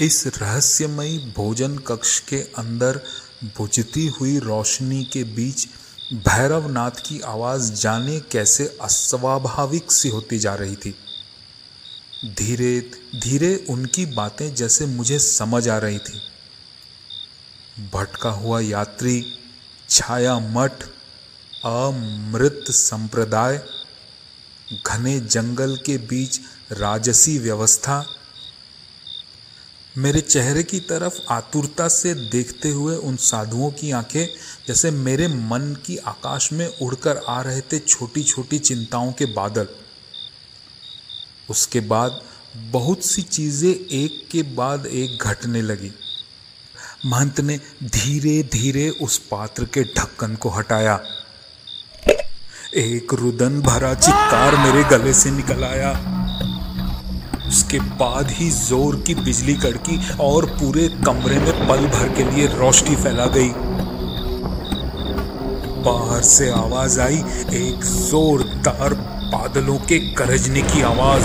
इस 0.00 0.26
रहस्यमयी 0.26 1.18
भोजन 1.18 1.78
कक्ष 1.78 2.20
के 2.20 2.36
अंदर 2.36 3.00
बुझती 3.44 4.06
हुई 4.06 4.38
रोशनी 4.38 5.04
के 5.04 5.24
बीच 5.24 5.68
भैरवनाथ 6.12 6.90
की 6.90 7.20
आवाज़ 7.20 7.72
जाने 7.72 8.20
कैसे 8.20 8.78
अस्वाभाविक 8.82 9.92
सी 9.92 10.08
होती 10.08 10.38
जा 10.38 10.54
रही 10.54 10.76
थी। 10.76 10.94
धीरे 12.38 12.90
धीरे 13.20 13.66
उनकी 13.70 14.06
बातें 14.06 14.54
जैसे 14.54 14.86
मुझे 14.86 15.18
समझ 15.18 15.68
आ 15.68 15.78
रही 15.78 15.98
थी। 15.98 16.20
भटका 17.94 18.30
हुआ 18.30 18.60
यात्री, 18.60 19.38
छाया 19.88 20.38
मठ, 20.38 20.84
अमृत 21.64 22.64
संप्रदाय, 22.70 23.62
घने 24.86 25.20
जंगल 25.20 25.76
के 25.76 25.98
बीच 25.98 26.40
राजसी 26.72 27.38
व्यवस्था 27.38 28.06
मेरे 29.98 30.20
चेहरे 30.20 30.62
की 30.62 30.80
तरफ़ 30.80 31.14
आतुरता 31.32 31.88
से 31.88 32.14
देखते 32.14 32.70
हुए 32.70 32.96
उन 32.96 33.16
साधुओं 33.16 33.70
की 33.70 33.90
आँखें 33.90 34.26
जैसे 34.66 34.90
मेरे 34.90 35.28
मन 35.28 35.76
की 35.86 35.96
आकाश 35.96 36.52
में 36.52 36.66
उड़कर 36.82 37.16
आ 37.28 37.42
रहे 37.42 37.60
थे 37.60 37.78
छोटी 37.78 38.22
छोटी 38.22 38.58
चिंताओं 38.58 39.12
के 39.12 39.24
बादल। 39.24 39.68
उसके 41.50 41.80
बाद 41.80 42.22
बहुत 42.56 43.04
सी 43.04 43.22
चीज़ें 43.22 43.70
एक 43.70 44.28
के 44.30 44.42
बाद 44.42 44.86
एक 44.86 45.22
घटने 45.22 45.62
लगी। 45.62 45.92
महंत 47.06 47.40
ने 47.40 47.60
धीरे 47.84 48.42
धीरे 48.42 48.88
उस 48.90 49.18
पात्र 49.18 49.64
के 49.64 49.82
ढक्कन 49.82 50.34
को 50.34 50.48
हटाया। 50.48 51.00
एक 52.74 53.14
रुदन 53.14 53.60
भरा 53.60 53.94
चित्कार 53.94 54.56
मेरे 54.56 54.84
गले 54.84 55.14
से 55.14 55.30
निकल 55.30 55.64
आया। 55.64 56.17
उसके 57.48 57.78
बाद 57.80 58.30
ही 58.30 58.50
ज़ोर 58.50 58.96
की 58.96 59.14
बिजली 59.14 59.54
कड़की 59.54 60.00
और 60.20 60.46
पूरे 60.46 60.88
कमरे 60.88 61.38
में 61.38 61.68
पल 61.68 61.86
भर 61.86 62.08
के 62.08 62.24
लिए 62.24 62.46
रोशनी 62.46 62.96
फैला 62.96 63.26
गई। 63.26 63.52
बाहर 65.82 66.22
से 66.22 66.50
आवाज़ 66.50 67.00
आई, 67.00 67.16
एक 67.52 67.84
जोरदार 67.84 68.94
बादलों 69.32 69.76
के 69.78 69.98
गरजने 69.98 70.62
की 70.62 70.82
आवाज़। 70.82 71.24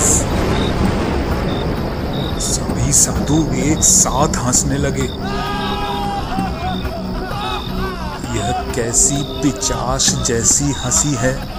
सभी 2.40 2.94
साधु 2.94 3.54
एक 3.56 3.84
साथ 3.84 4.38
हंसने 4.38 4.78
लगे। 4.78 5.08
यह 8.38 8.72
कैसी 8.76 9.16
पिचाश 9.16 10.14
जैसी 10.28 10.66
हँसी 10.66 11.16
है। 11.16 11.53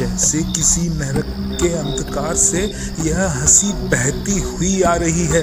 जैसे 0.00 0.42
किसी 0.42 0.88
नरक 0.88 1.26
के 1.62 1.68
अंधकार 1.74 2.36
से 2.36 2.60
यह 3.00 3.18
हँसी 3.30 3.72
बहती 3.72 4.38
हुई 4.40 4.82
आ 4.82 4.94
रही 4.94 5.26
है। 5.26 5.42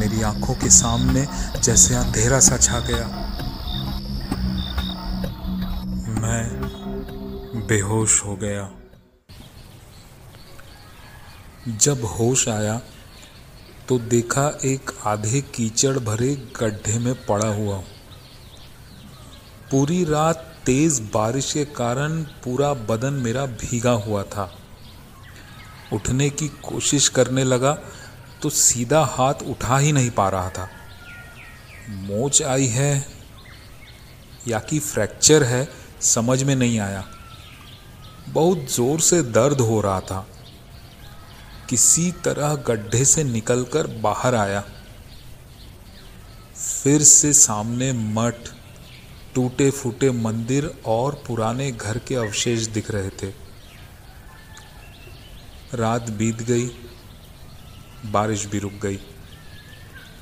मेरी 0.00 0.22
आँखों 0.22 0.54
के 0.54 0.70
सामने 0.70 1.26
जैसे 1.60 1.94
अंधेरा 1.94 2.40
सा 2.40 2.56
छा 2.56 2.78
गया। 2.80 3.06
मैं 6.20 7.66
बेहोश 7.66 8.24
हो 8.24 8.36
गया। 8.36 8.68
जब 11.78 12.04
होश 12.04 12.48
आया 12.48 12.80
तो 13.88 13.98
देखा 13.98 14.46
एक 14.64 14.90
आधे 15.06 15.40
कीचड़ 15.54 15.98
भरे 15.98 16.34
गड्ढे 16.60 16.98
में 16.98 17.14
पड़ा 17.26 17.48
हुआ। 17.48 17.76
हूँ 17.76 17.93
पूरी 19.74 20.04
रात 20.04 20.42
तेज 20.66 20.98
बारिश 21.14 21.52
के 21.52 21.64
कारण 21.64 22.22
पूरा 22.44 22.72
बदन 22.74 23.14
मेरा 23.14 23.46
भीगा 23.46 23.90
हुआ 23.90 24.22
था। 24.22 24.44
उठने 25.92 26.28
की 26.30 26.48
कोशिश 26.64 27.08
करने 27.08 27.44
लगा 27.44 27.72
तो 28.42 28.50
सीधा 28.50 29.02
हाथ 29.04 29.42
उठा 29.42 29.78
ही 29.78 29.92
नहीं 29.92 30.10
पा 30.10 30.28
रहा 30.28 30.50
था। 30.50 30.68
मोच 31.90 32.42
आई 32.42 32.66
है 32.66 33.06
या 34.48 34.58
कि 34.60 34.78
फ्रैक्चर 34.78 35.42
है, 35.42 35.68
समझ 36.02 36.42
में 36.42 36.56
नहीं 36.56 36.78
आया। 36.80 37.04
बहुत 38.28 38.66
ज़ोर 38.70 39.00
से 39.00 39.22
दर्द 39.22 39.60
हो 39.60 39.80
रहा 39.80 40.00
था। 40.00 40.26
किसी 41.70 42.10
तरह 42.24 42.54
गड्ढे 42.68 43.04
से 43.04 43.24
निकलकर 43.24 43.86
बाहर 44.00 44.34
आया। 44.34 44.64
फिर 46.54 47.02
से 47.02 47.32
सामने 47.32 47.92
मठ 47.92 48.53
टूटे 49.34 49.70
फूटे 49.70 50.10
मंदिर 50.10 50.82
और 50.86 51.22
पुराने 51.26 51.72
घर 51.72 51.98
के 51.98 52.14
अवशेष 52.14 52.66
दिख 52.66 52.90
रहे 52.90 53.10
थे। 53.10 53.32
रात 55.74 56.10
बीत 56.10 56.42
गई, 56.42 56.66
बारिश 58.06 58.46
भी 58.46 58.58
रुक 58.58 58.72
गई। 58.72 58.98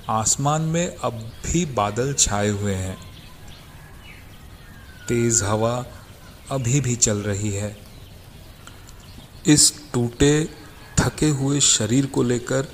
आसमान 0.09 0.62
में 0.62 0.96
अब 0.96 1.33
भी 1.46 1.66
बादल 1.66 2.14
छाए 2.14 2.48
हुए 2.48 2.75
हैं। 2.75 2.98
तेज 5.09 5.42
हवा 5.42 5.87
अभी 6.51 6.81
भी 6.81 6.96
चल 6.96 7.16
रही 7.16 7.51
है। 7.51 7.77
इस 9.46 9.92
टूटे, 9.92 10.48
थके 11.01 11.29
हुए 11.29 11.61
शरीर 11.61 12.07
को 12.07 12.22
लेकर 12.22 12.68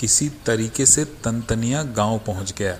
किसी 0.00 0.28
तरीके 0.28 0.86
से 0.86 1.04
तनतनिया 1.04 1.82
गाँव 1.82 2.18
पहुँच 2.18 2.52
गया। 2.52 2.78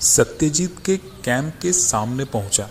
सत्यजीत 0.00 0.76
के 0.86 0.96
कैंप 0.96 1.54
के 1.62 1.72
सामने 1.72 2.24
पहुँचा। 2.24 2.64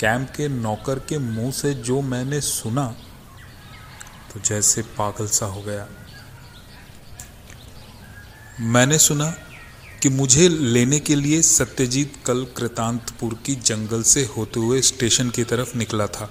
कैंप 0.00 0.30
के 0.30 0.48
नौकर 0.48 0.98
के 0.98 1.18
मुँह 1.18 1.50
से 1.50 1.72
जो 1.74 2.00
मैंने 2.02 2.40
सुना 2.40 2.86
तो 4.32 4.40
जैसे 4.40 4.82
पागल 4.98 5.26
सा 5.28 5.46
हो 5.46 5.62
गया। 5.62 5.86
मैंने 8.60 8.98
सुना 8.98 9.30
कि 10.02 10.08
मुझे 10.08 10.48
लेने 10.48 10.98
के 11.00 11.14
लिए 11.14 11.40
सत्यजीत 11.42 12.14
कल 12.26 12.44
कृतांतपुर 12.56 13.38
की 13.46 13.54
जंगल 13.54 14.02
से 14.02 14.24
होते 14.36 14.60
हुए 14.60 14.80
स्टेशन 14.82 15.30
की 15.30 15.44
तरफ़ 15.44 15.76
निकला 15.78 16.06
था, 16.06 16.30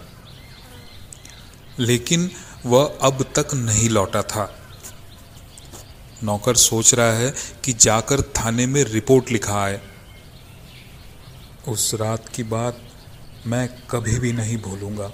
लेकिन 1.79 2.29
वह 2.65 2.97
अब 3.01 3.25
तक 3.35 3.53
नहीं 3.55 3.89
लौटा 3.89 4.21
था। 4.23 4.45
नौकर 6.23 6.55
सोच 6.55 6.93
रहा 6.93 7.11
है 7.11 7.33
कि 7.63 7.73
जाकर 7.73 8.21
थाने 8.21 8.65
में 8.65 8.83
रिपोर्ट 8.83 9.31
लिखा 9.31 9.63
आए। 9.63 9.81
उस 11.67 11.93
रात 11.93 12.29
की 12.29 12.43
बात 12.43 12.81
मैं 13.47 13.69
कभी 13.91 14.19
भी 14.19 14.33
नहीं 14.33 14.57
भूलूँगा। 14.57 15.11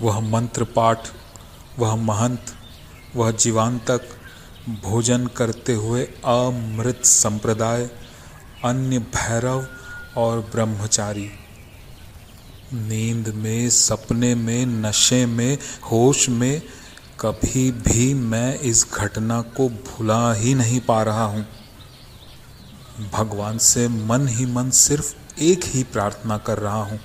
वह 0.00 0.20
मंत्र 0.20 0.64
पाठ, 0.64 1.08
वह 1.78 1.94
महंत, 1.94 2.46
वह 3.16 3.30
जीवांतक, 3.30 4.00
भोजन 4.68 5.26
करते 5.26 5.74
हुए 5.74 6.04
अमृत 6.24 7.04
संप्रदाय, 7.04 7.90
अन्य 8.64 8.98
भैरव 8.98 9.66
और 10.16 10.40
ब्रह्मचारी। 10.40 11.30
नींद 12.72 13.28
में, 13.28 13.70
सपने 13.70 14.34
में, 14.34 14.66
नशे 14.66 15.26
में, 15.26 15.58
होश 15.90 16.28
में 16.28 16.62
कभी 17.20 17.70
भी 17.72 18.12
मैं 18.14 18.58
इस 18.60 18.86
घटना 18.94 19.40
को 19.56 19.68
भुला 19.68 20.32
ही 20.32 20.54
नहीं 20.54 20.80
पा 20.80 21.02
रहा 21.02 21.24
हूँ। 21.24 21.46
भगवान 23.12 23.58
से 23.58 23.86
मन 23.88 24.26
ही 24.28 24.46
मन 24.46 24.70
सिर्फ़ 24.70 25.14
एक 25.40 25.64
ही 25.64 25.82
प्रार्थना 25.82 26.38
कर 26.38 26.58
रहा 26.58 26.82
हूँ 26.82 26.98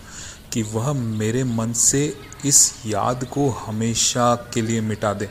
कि 0.54 0.62
वह 0.63 0.91
मेरे 0.93 1.43
मन 1.43 1.74
से 1.74 2.02
इस 2.45 2.74
याद 2.86 3.24
को 3.24 3.50
हमेशा 3.50 4.34
के 4.54 4.62
लिए 4.62 4.82
मिटा 4.82 5.13
दे। 5.13 5.30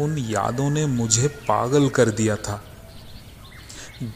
उन 0.00 0.16
यादों 0.18 0.70
ने 0.70 0.86
मुझे 0.86 1.28
पागल 1.48 1.88
कर 1.88 2.10
दिया 2.10 2.36
था। 2.36 2.62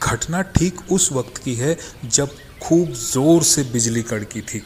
घटना 0.03 0.43
ठीक 0.43 0.81
उस 0.93 1.13
वक्त 1.13 1.39
की 1.39 1.55
है 1.55 1.77
जब 2.05 2.37
खूब 2.63 2.93
ज़ोर 2.93 3.43
से 3.43 3.63
बिजली 3.63 4.03
कड़की 4.03 4.41
थी। 4.41 4.63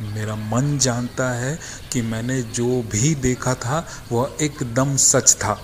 मेरा 0.00 0.34
मन 0.34 0.78
जानता 0.78 1.30
है 1.30 1.58
कि 1.92 2.02
मैंने 2.02 2.42
जो 2.42 2.82
भी 2.82 3.14
देखा 3.14 3.54
था, 3.54 3.88
वह 4.12 4.36
एकदम 4.40 4.96
सच 4.96 5.34
था। 5.34 5.62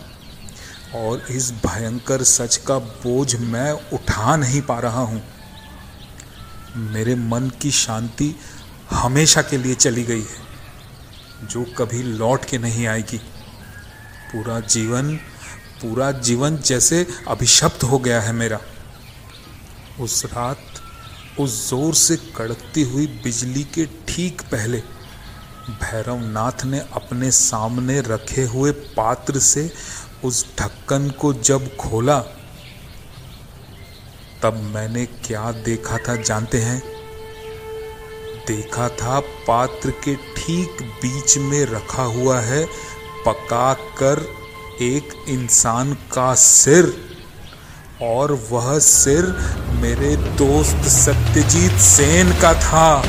और 0.95 1.27
इस 1.31 1.51
भयंकर 1.53 2.23
सच 2.23 2.57
का 2.57 2.79
बोझ 2.79 3.37
मैं 3.37 3.73
उठा 3.73 4.37
नहीं 4.37 4.63
पा 4.63 4.79
रहा 4.79 5.01
हूँ। 5.01 5.23
मेरे 6.77 7.15
मन 7.15 7.51
की 7.63 7.71
शांति 7.71 8.35
हमेशा 8.91 9.43
के 9.43 9.59
लिए 9.59 9.75
चली 9.75 10.05
गई 10.05 10.21
है, 10.21 10.43
जो 11.43 11.65
कभी 11.65 12.03
लौट 12.03 12.45
के 12.45 12.59
नहीं 12.59 12.87
आएगी। 12.87 13.19
पूरा 14.33 14.61
जीवन 14.61 15.17
पूरा 15.83 16.11
जीवन 16.13 16.57
जैसे 16.57 17.07
अभिशप्त 17.29 17.85
हो 17.85 17.99
गया 17.99 18.21
है 18.21 18.33
मेरा। 18.33 18.61
उस 20.01 20.25
रात 20.25 20.59
उस 21.41 21.71
ज़ोर 21.71 21.95
से 21.95 22.17
कड़कती 22.17 22.83
हुई 22.83 23.07
बिजली 23.07 23.65
के 23.65 23.87
ठीक 23.87 24.43
पहले 24.43 24.79
भैरवनाथ 25.71 26.65
ने 26.65 26.79
अपने 26.79 27.31
सामने 27.31 28.01
रखे 28.01 28.43
हुए 28.43 28.71
पात्र 28.71 29.39
से 29.39 29.73
उस 30.25 30.47
ढक्कन 30.61 31.11
को 31.11 31.33
जब 31.33 31.77
खोला, 31.77 32.21
तब 34.43 34.55
मैंने 34.75 35.07
क्या 35.07 35.53
देखा 35.53 35.99
था 35.99 36.17
जानते 36.17 36.59
हैं? 36.59 36.83
देखा 38.47 38.89
था 38.89 39.21
पात्र 39.21 39.91
के 39.91 40.15
ठीक 40.15 40.83
बीच 40.83 41.39
में 41.39 41.67
रखा 41.67 42.03
हुआ 42.03 42.41
है 42.41 42.67
पका 43.27 43.75
कर 43.75 44.35
एक 44.83 45.25
इंसान 45.29 45.95
का 45.95 46.35
सिर 46.35 47.11
और 48.03 48.33
वह 48.33 48.79
सिर 48.79 49.25
मेरे 49.85 50.17
दोस्त 50.17 50.87
सत्यजीत 50.89 51.73
सेन 51.73 52.31
का 52.43 52.53
था। 52.55 53.05